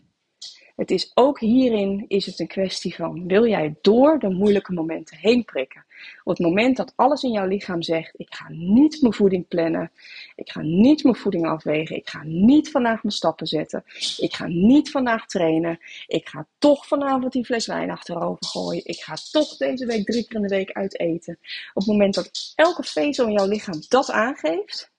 Het 0.75 0.91
is 0.91 1.11
ook 1.13 1.39
hierin 1.39 2.05
is 2.07 2.25
het 2.25 2.39
een 2.39 2.47
kwestie 2.47 2.95
van 2.95 3.27
wil 3.27 3.47
jij 3.47 3.75
door 3.81 4.19
de 4.19 4.29
moeilijke 4.29 4.73
momenten 4.73 5.17
heen 5.17 5.45
prikken. 5.45 5.85
Op 6.23 6.37
het 6.37 6.45
moment 6.45 6.77
dat 6.77 6.93
alles 6.95 7.23
in 7.23 7.31
jouw 7.31 7.47
lichaam 7.47 7.81
zegt 7.81 8.13
ik 8.17 8.33
ga 8.33 8.45
niet 8.49 9.01
mijn 9.01 9.13
voeding 9.13 9.47
plannen, 9.47 9.91
ik 10.35 10.51
ga 10.51 10.61
niet 10.61 11.03
mijn 11.03 11.15
voeding 11.15 11.47
afwegen, 11.47 11.95
ik 11.95 12.09
ga 12.09 12.23
niet 12.23 12.71
vandaag 12.71 13.03
mijn 13.03 13.15
stappen 13.15 13.47
zetten, 13.47 13.83
ik 14.17 14.33
ga 14.33 14.47
niet 14.47 14.91
vandaag 14.91 15.25
trainen, 15.25 15.79
ik 16.07 16.27
ga 16.27 16.47
toch 16.57 16.87
vanavond 16.87 17.31
die 17.31 17.45
fles 17.45 17.67
wijn 17.67 17.91
achterover 17.91 18.45
gooien, 18.45 18.85
ik 18.85 18.99
ga 18.99 19.15
toch 19.31 19.57
deze 19.57 19.85
week 19.85 20.05
drie 20.05 20.27
keer 20.27 20.35
in 20.35 20.47
de 20.47 20.55
week 20.55 20.71
uit 20.71 20.99
eten. 20.99 21.37
Op 21.73 21.81
het 21.81 21.87
moment 21.87 22.13
dat 22.13 22.53
elke 22.55 22.83
vezel 22.83 23.27
in 23.27 23.33
jouw 23.33 23.47
lichaam 23.47 23.81
dat 23.87 24.11
aangeeft 24.11 24.91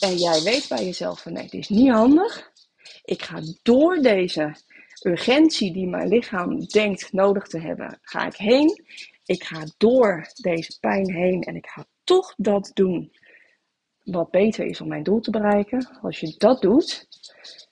en 0.00 0.16
jij 0.16 0.42
weet 0.42 0.68
bij 0.68 0.84
jezelf 0.84 1.20
van 1.20 1.32
nee, 1.32 1.42
dit 1.42 1.60
is 1.60 1.68
niet 1.68 1.90
handig. 1.90 2.50
Ik 3.04 3.22
ga 3.22 3.40
door 3.62 3.96
deze 3.96 4.54
urgentie 5.04 5.72
die 5.72 5.88
mijn 5.88 6.08
lichaam 6.08 6.60
denkt 6.66 7.12
nodig 7.12 7.46
te 7.46 7.58
hebben, 7.60 7.98
ga 8.02 8.26
ik 8.26 8.36
heen. 8.36 8.84
Ik 9.24 9.44
ga 9.44 9.66
door 9.76 10.26
deze 10.40 10.78
pijn 10.80 11.12
heen 11.12 11.42
en 11.42 11.56
ik 11.56 11.66
ga 11.66 11.86
toch 12.04 12.34
dat 12.36 12.70
doen 12.74 13.12
wat 14.04 14.30
beter 14.30 14.64
is 14.66 14.80
om 14.80 14.88
mijn 14.88 15.02
doel 15.02 15.20
te 15.20 15.30
bereiken. 15.30 15.98
Als 16.02 16.20
je 16.20 16.34
dat 16.38 16.60
doet, 16.60 17.08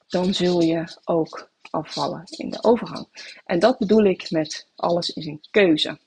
dan 0.09 0.35
zul 0.35 0.61
je 0.61 0.99
ook 1.05 1.51
afvallen 1.71 2.23
in 2.27 2.51
de 2.51 2.63
overgang. 2.63 3.07
En 3.45 3.59
dat 3.59 3.79
bedoel 3.79 4.05
ik 4.05 4.31
met 4.31 4.69
alles 4.77 5.11
is 5.11 5.27
een 5.27 5.41
keuze. 5.51 5.99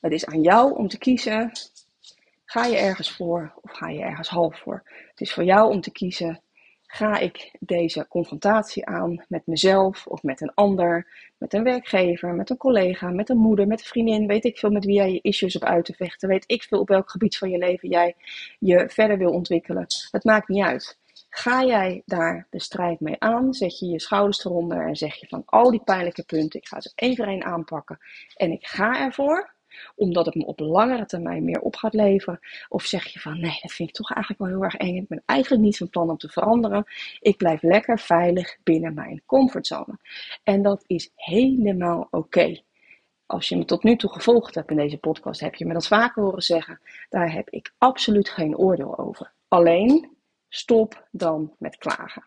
Het 0.00 0.12
is 0.12 0.26
aan 0.26 0.42
jou 0.42 0.76
om 0.76 0.88
te 0.88 0.98
kiezen. 0.98 1.52
Ga 2.44 2.64
je 2.64 2.76
ergens 2.76 3.10
voor 3.10 3.52
of 3.62 3.72
ga 3.72 3.88
je 3.88 4.00
ergens 4.00 4.28
half 4.28 4.58
voor? 4.58 4.82
Het 5.10 5.20
is 5.20 5.32
voor 5.32 5.44
jou 5.44 5.72
om 5.72 5.80
te 5.80 5.90
kiezen 5.90 6.40
Ga 6.86 7.18
ik 7.18 7.56
deze 7.60 8.06
confrontatie 8.08 8.86
aan 8.86 9.24
met 9.28 9.46
mezelf 9.46 10.06
of 10.06 10.22
met 10.22 10.40
een 10.40 10.54
ander, 10.54 11.06
met 11.38 11.52
een 11.52 11.62
werkgever, 11.62 12.34
met 12.34 12.50
een 12.50 12.56
collega, 12.56 13.10
met 13.10 13.28
een 13.28 13.36
moeder, 13.36 13.66
met 13.66 13.80
een 13.80 13.86
vriendin, 13.86 14.26
weet 14.26 14.44
ik 14.44 14.58
veel 14.58 14.70
met 14.70 14.84
wie 14.84 14.94
jij 14.94 15.12
je 15.12 15.20
issues 15.20 15.56
op 15.56 15.64
uit 15.64 15.84
te 15.84 15.92
vechten, 15.92 16.28
weet 16.28 16.44
ik 16.46 16.62
veel 16.62 16.80
op 16.80 16.88
welk 16.88 17.10
gebied 17.10 17.38
van 17.38 17.50
je 17.50 17.58
leven 17.58 17.88
jij 17.88 18.14
je 18.58 18.88
verder 18.88 19.18
wil 19.18 19.30
ontwikkelen. 19.30 19.86
Het 20.10 20.24
maakt 20.24 20.48
niet 20.48 20.64
uit. 20.64 20.98
Ga 21.28 21.64
jij 21.64 22.02
daar 22.04 22.46
de 22.50 22.60
strijd 22.60 23.00
mee 23.00 23.16
aan? 23.18 23.54
Zet 23.54 23.78
je 23.78 23.86
je 23.86 24.00
schouders 24.00 24.44
eronder 24.44 24.86
en 24.86 24.96
zeg 24.96 25.14
je 25.14 25.26
van 25.28 25.42
al 25.46 25.70
die 25.70 25.82
pijnlijke 25.84 26.24
punten, 26.24 26.60
ik 26.60 26.68
ga 26.68 26.80
ze 26.80 26.92
één 26.94 27.16
voor 27.16 27.26
één 27.26 27.44
aanpakken 27.44 27.98
en 28.36 28.52
ik 28.52 28.66
ga 28.66 29.00
ervoor 29.00 29.54
omdat 29.94 30.26
het 30.26 30.34
me 30.34 30.46
op 30.46 30.60
langere 30.60 31.06
termijn 31.06 31.44
meer 31.44 31.60
op 31.60 31.76
gaat 31.76 31.94
leveren? 31.94 32.40
Of 32.68 32.84
zeg 32.84 33.06
je 33.06 33.20
van 33.20 33.40
nee, 33.40 33.58
dat 33.62 33.72
vind 33.72 33.88
ik 33.88 33.94
toch 33.94 34.12
eigenlijk 34.12 34.42
wel 34.42 34.52
heel 34.52 34.64
erg 34.64 34.76
eng. 34.76 34.96
Ik 34.96 35.08
ben 35.08 35.22
eigenlijk 35.26 35.62
niet 35.62 35.76
van 35.76 35.90
plan 35.90 36.10
om 36.10 36.16
te 36.16 36.28
veranderen. 36.28 36.84
Ik 37.20 37.36
blijf 37.36 37.62
lekker 37.62 37.98
veilig 37.98 38.56
binnen 38.62 38.94
mijn 38.94 39.22
comfortzone. 39.26 39.98
En 40.42 40.62
dat 40.62 40.84
is 40.86 41.10
helemaal 41.14 42.08
oké. 42.10 42.60
Als 43.26 43.48
je 43.48 43.56
me 43.56 43.64
tot 43.64 43.82
nu 43.82 43.96
toe 43.96 44.12
gevolgd 44.12 44.54
hebt 44.54 44.70
in 44.70 44.76
deze 44.76 44.98
podcast, 44.98 45.40
heb 45.40 45.54
je 45.54 45.66
me 45.66 45.72
dat 45.72 45.86
vaker 45.86 46.22
horen 46.22 46.42
zeggen. 46.42 46.80
Daar 47.08 47.32
heb 47.32 47.50
ik 47.50 47.74
absoluut 47.78 48.28
geen 48.28 48.56
oordeel 48.56 48.98
over. 48.98 49.32
Alleen 49.48 50.16
stop 50.48 51.08
dan 51.10 51.54
met 51.58 51.76
klagen. 51.76 52.24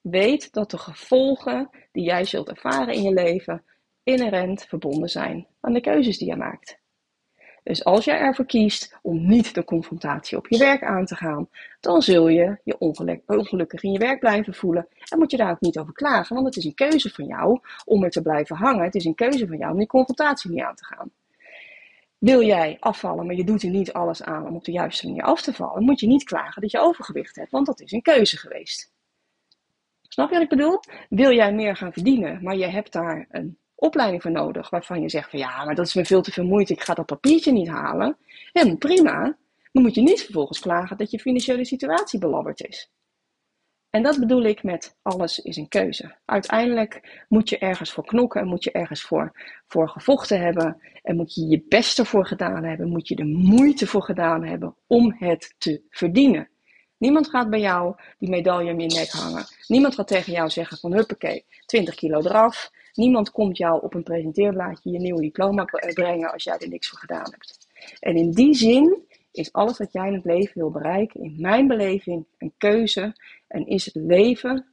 Weet 0.00 0.52
dat 0.52 0.70
de 0.70 0.78
gevolgen 0.78 1.70
die 1.92 2.04
jij 2.04 2.24
zult 2.24 2.48
ervaren 2.48 2.94
in 2.94 3.02
je 3.02 3.12
leven 3.12 3.64
inherent 4.02 4.64
verbonden 4.64 5.08
zijn 5.08 5.46
aan 5.60 5.72
de 5.72 5.80
keuzes 5.80 6.18
die 6.18 6.28
je 6.28 6.36
maakt. 6.36 6.80
Dus 7.62 7.84
als 7.84 8.04
jij 8.04 8.18
ervoor 8.18 8.46
kiest 8.46 8.98
om 9.02 9.26
niet 9.26 9.54
de 9.54 9.64
confrontatie 9.64 10.38
op 10.38 10.48
je 10.48 10.58
werk 10.58 10.82
aan 10.82 11.04
te 11.04 11.16
gaan, 11.16 11.48
dan 11.80 12.02
zul 12.02 12.28
je 12.28 12.58
je 12.64 12.78
ongelukkig 13.26 13.82
in 13.82 13.92
je 13.92 13.98
werk 13.98 14.20
blijven 14.20 14.54
voelen. 14.54 14.88
En 15.08 15.18
moet 15.18 15.30
je 15.30 15.36
daar 15.36 15.50
ook 15.50 15.60
niet 15.60 15.78
over 15.78 15.92
klagen, 15.92 16.34
want 16.34 16.46
het 16.46 16.56
is 16.56 16.64
een 16.64 16.74
keuze 16.74 17.10
van 17.10 17.26
jou 17.26 17.60
om 17.84 18.04
er 18.04 18.10
te 18.10 18.22
blijven 18.22 18.56
hangen. 18.56 18.84
Het 18.84 18.94
is 18.94 19.04
een 19.04 19.14
keuze 19.14 19.46
van 19.46 19.56
jou 19.56 19.72
om 19.72 19.78
die 19.78 19.86
confrontatie 19.86 20.50
niet 20.50 20.62
aan 20.62 20.74
te 20.74 20.84
gaan. 20.84 21.10
Wil 22.18 22.42
jij 22.42 22.76
afvallen, 22.80 23.26
maar 23.26 23.34
je 23.34 23.44
doet 23.44 23.62
er 23.62 23.70
niet 23.70 23.92
alles 23.92 24.22
aan 24.22 24.46
om 24.46 24.56
op 24.56 24.64
de 24.64 24.72
juiste 24.72 25.06
manier 25.06 25.22
af 25.22 25.42
te 25.42 25.52
vallen, 25.52 25.84
moet 25.84 26.00
je 26.00 26.06
niet 26.06 26.24
klagen 26.24 26.62
dat 26.62 26.70
je 26.70 26.80
overgewicht 26.80 27.36
hebt, 27.36 27.50
want 27.50 27.66
dat 27.66 27.80
is 27.80 27.92
een 27.92 28.02
keuze 28.02 28.36
geweest. 28.36 28.92
Snap 30.02 30.28
je 30.28 30.34
wat 30.34 30.42
ik 30.42 30.48
bedoel? 30.48 30.80
Wil 31.08 31.32
jij 31.32 31.54
meer 31.54 31.76
gaan 31.76 31.92
verdienen, 31.92 32.42
maar 32.42 32.56
je 32.56 32.66
hebt 32.66 32.92
daar 32.92 33.26
een 33.30 33.58
opleiding 33.82 34.22
voor 34.22 34.30
nodig 34.30 34.70
waarvan 34.70 35.00
je 35.00 35.08
zegt 35.08 35.30
van 35.30 35.38
ja, 35.38 35.64
maar 35.64 35.74
dat 35.74 35.86
is 35.86 35.94
me 35.94 36.04
veel 36.04 36.22
te 36.22 36.32
veel 36.32 36.44
moeite, 36.44 36.72
ik 36.72 36.82
ga 36.82 36.94
dat 36.94 37.06
papiertje 37.06 37.52
niet 37.52 37.68
halen. 37.68 38.16
En 38.52 38.78
prima, 38.78 39.36
dan 39.72 39.82
moet 39.82 39.94
je 39.94 40.02
niet 40.02 40.22
vervolgens 40.22 40.60
klagen 40.60 40.96
dat 40.96 41.10
je 41.10 41.18
financiële 41.18 41.64
situatie 41.64 42.18
belabberd 42.18 42.60
is. 42.60 42.90
En 43.90 44.02
dat 44.02 44.18
bedoel 44.18 44.42
ik 44.42 44.62
met 44.62 44.96
alles 45.02 45.38
is 45.38 45.56
een 45.56 45.68
keuze. 45.68 46.16
Uiteindelijk 46.24 47.24
moet 47.28 47.48
je 47.48 47.58
ergens 47.58 47.92
voor 47.92 48.04
knokken 48.04 48.40
en 48.40 48.46
moet 48.46 48.64
je 48.64 48.72
ergens 48.72 49.02
voor, 49.02 49.32
voor 49.66 49.88
gevochten 49.88 50.40
hebben. 50.40 50.80
En 51.02 51.16
moet 51.16 51.34
je 51.34 51.46
je 51.46 51.64
best 51.68 51.98
ervoor 51.98 52.26
gedaan 52.26 52.64
hebben. 52.64 52.88
Moet 52.88 53.08
je 53.08 53.16
de 53.16 53.24
moeite 53.24 53.86
voor 53.86 54.02
gedaan 54.02 54.44
hebben 54.44 54.76
om 54.86 55.14
het 55.18 55.54
te 55.58 55.82
verdienen. 55.90 56.48
Niemand 56.98 57.28
gaat 57.28 57.50
bij 57.50 57.60
jou 57.60 57.94
die 58.18 58.28
medaille 58.28 58.72
om 58.72 58.80
je 58.80 58.94
nek 58.94 59.10
hangen. 59.10 59.44
Niemand 59.66 59.94
gaat 59.94 60.08
tegen 60.08 60.32
jou 60.32 60.50
zeggen 60.50 60.78
van 60.78 60.92
huppakee, 60.92 61.44
20 61.66 61.94
kilo 61.94 62.18
eraf. 62.18 62.70
Niemand 62.94 63.30
komt 63.30 63.56
jou 63.56 63.82
op 63.82 63.94
een 63.94 64.02
presenteerblaadje 64.02 64.90
je 64.90 64.98
nieuwe 64.98 65.20
diploma 65.20 65.64
brengen 65.94 66.32
als 66.32 66.44
jij 66.44 66.58
er 66.58 66.68
niks 66.68 66.88
voor 66.88 66.98
gedaan 66.98 67.30
hebt. 67.30 67.68
En 68.00 68.16
in 68.16 68.30
die 68.30 68.54
zin 68.54 69.06
is 69.32 69.52
alles 69.52 69.78
wat 69.78 69.92
jij 69.92 70.06
in 70.06 70.14
het 70.14 70.24
leven 70.24 70.52
wil 70.54 70.70
bereiken, 70.70 71.20
in 71.20 71.36
mijn 71.38 71.66
beleving, 71.66 72.26
een 72.38 72.52
keuze. 72.58 73.16
En 73.48 73.66
is 73.66 73.84
het 73.84 73.94
leven 73.94 74.66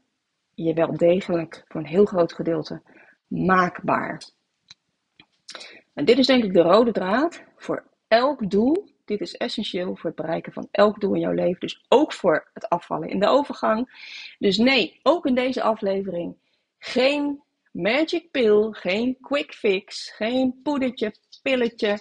je 0.54 0.74
wel 0.74 0.98
degelijk 0.98 1.64
voor 1.68 1.82
een 1.82 1.88
heel 1.88 2.06
groot 2.06 2.34
gedeelte 2.34 2.82
maakbaar. 3.28 4.24
En 5.94 6.06
dit 6.06 6.18
is 6.18 6.28
denk 6.28 6.44
ik 6.44 6.54
de 6.54 6.62
rode 6.62 6.92
draad 6.92 7.44
voor 7.56 7.84
elk 8.08 8.50
doel. 8.50 8.88
Dit 9.06 9.22
is 9.22 9.36
essentieel 9.36 9.96
voor 9.96 10.10
het 10.10 10.16
bereiken 10.16 10.54
van 10.54 10.68
elk 10.72 11.00
doel 11.00 11.14
in 11.14 11.20
jouw 11.20 11.34
leven. 11.34 11.60
Dus 11.60 11.86
ook 11.88 12.14
voor 12.14 12.50
het 12.54 12.70
afvallen 12.70 13.10
in 13.10 13.20
de 13.20 13.28
overgang. 13.28 14.08
Dus 14.40 14.58
nee, 14.58 15.00
ook 15.04 15.26
in 15.26 15.36
deze 15.36 15.62
aflevering 15.62 16.36
geen 16.78 17.42
magic 17.72 18.32
pill, 18.32 18.68
geen 18.72 19.18
quick 19.22 19.54
fix, 19.54 20.12
geen 20.12 20.60
poedertje, 20.64 21.14
pilletje, 21.42 22.00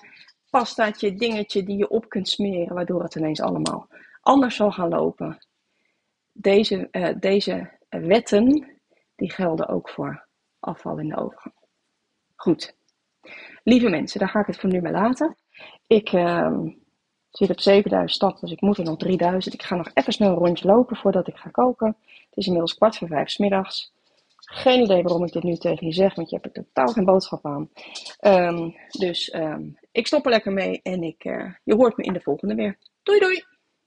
pastaatje, 0.51 1.15
dingetje 1.15 1.63
die 1.63 1.77
je 1.77 1.89
op 1.89 2.09
kunt 2.09 2.29
smeren, 2.29 2.75
waardoor 2.75 3.03
het 3.03 3.15
ineens 3.15 3.41
allemaal 3.41 3.89
anders 4.29 4.57
zal 4.57 4.71
gaan 4.71 4.89
lopen. 4.89 5.39
Deze, 6.33 6.89
uh, 6.93 7.09
deze 7.21 7.79
wetten, 7.89 8.77
die 9.17 9.33
gelden 9.33 9.69
ook 9.69 9.89
voor 9.89 10.27
afval 10.59 10.99
in 10.99 11.09
de 11.09 11.17
overgang. 11.17 11.55
Goed. 12.37 12.77
Lieve 13.63 13.89
mensen, 13.89 14.21
daar 14.21 14.29
ga 14.29 14.41
ik 14.41 14.47
het 14.47 14.59
voor 14.59 14.71
nu 14.71 14.81
mee 14.81 14.93
laten. 14.93 15.37
Ik 15.87 16.13
uh, 16.13 16.59
zit 17.31 17.51
op 17.51 17.61
7000 17.61 18.11
stappen, 18.11 18.41
dus 18.41 18.53
ik 18.53 18.61
moet 18.61 18.79
er 18.79 18.85
nog 18.85 18.97
3000. 18.97 19.55
Ik 19.55 19.63
ga 19.63 19.77
nog 19.77 19.91
even 19.95 20.13
snel 20.13 20.31
een 20.31 20.37
rondje 20.37 20.67
lopen 20.67 20.97
voordat 20.97 21.29
ik 21.29 21.37
ga 21.37 21.51
koken. 21.51 21.97
Het 22.07 22.37
is 22.37 22.45
inmiddels 22.45 22.75
kwart 22.75 22.97
voor 22.97 23.09
vijf 23.09 23.29
s 23.29 23.39
middags. 23.39 23.93
Geen 24.51 24.83
idee 24.83 25.03
waarom 25.03 25.25
ik 25.25 25.33
dit 25.33 25.43
nu 25.43 25.57
tegen 25.57 25.87
je 25.87 25.93
zeg, 25.93 26.15
want 26.15 26.31
je 26.31 26.39
hebt 26.41 26.57
er 26.57 26.65
totaal 26.65 26.93
geen 26.93 27.05
boodschap 27.05 27.47
aan. 27.47 27.71
Um, 28.21 28.75
dus 28.99 29.35
um, 29.35 29.79
ik 29.93 30.07
stop 30.07 30.25
er 30.25 30.31
lekker 30.31 30.53
mee 30.53 30.81
en 30.83 31.03
ik, 31.03 31.25
uh, 31.25 31.53
je 31.65 31.75
hoort 31.75 31.97
me 31.97 32.05
in 32.05 32.13
de 32.13 32.21
volgende 32.21 32.55
weer. 32.55 32.79
Doei 33.03 33.19
doei! 33.19 33.45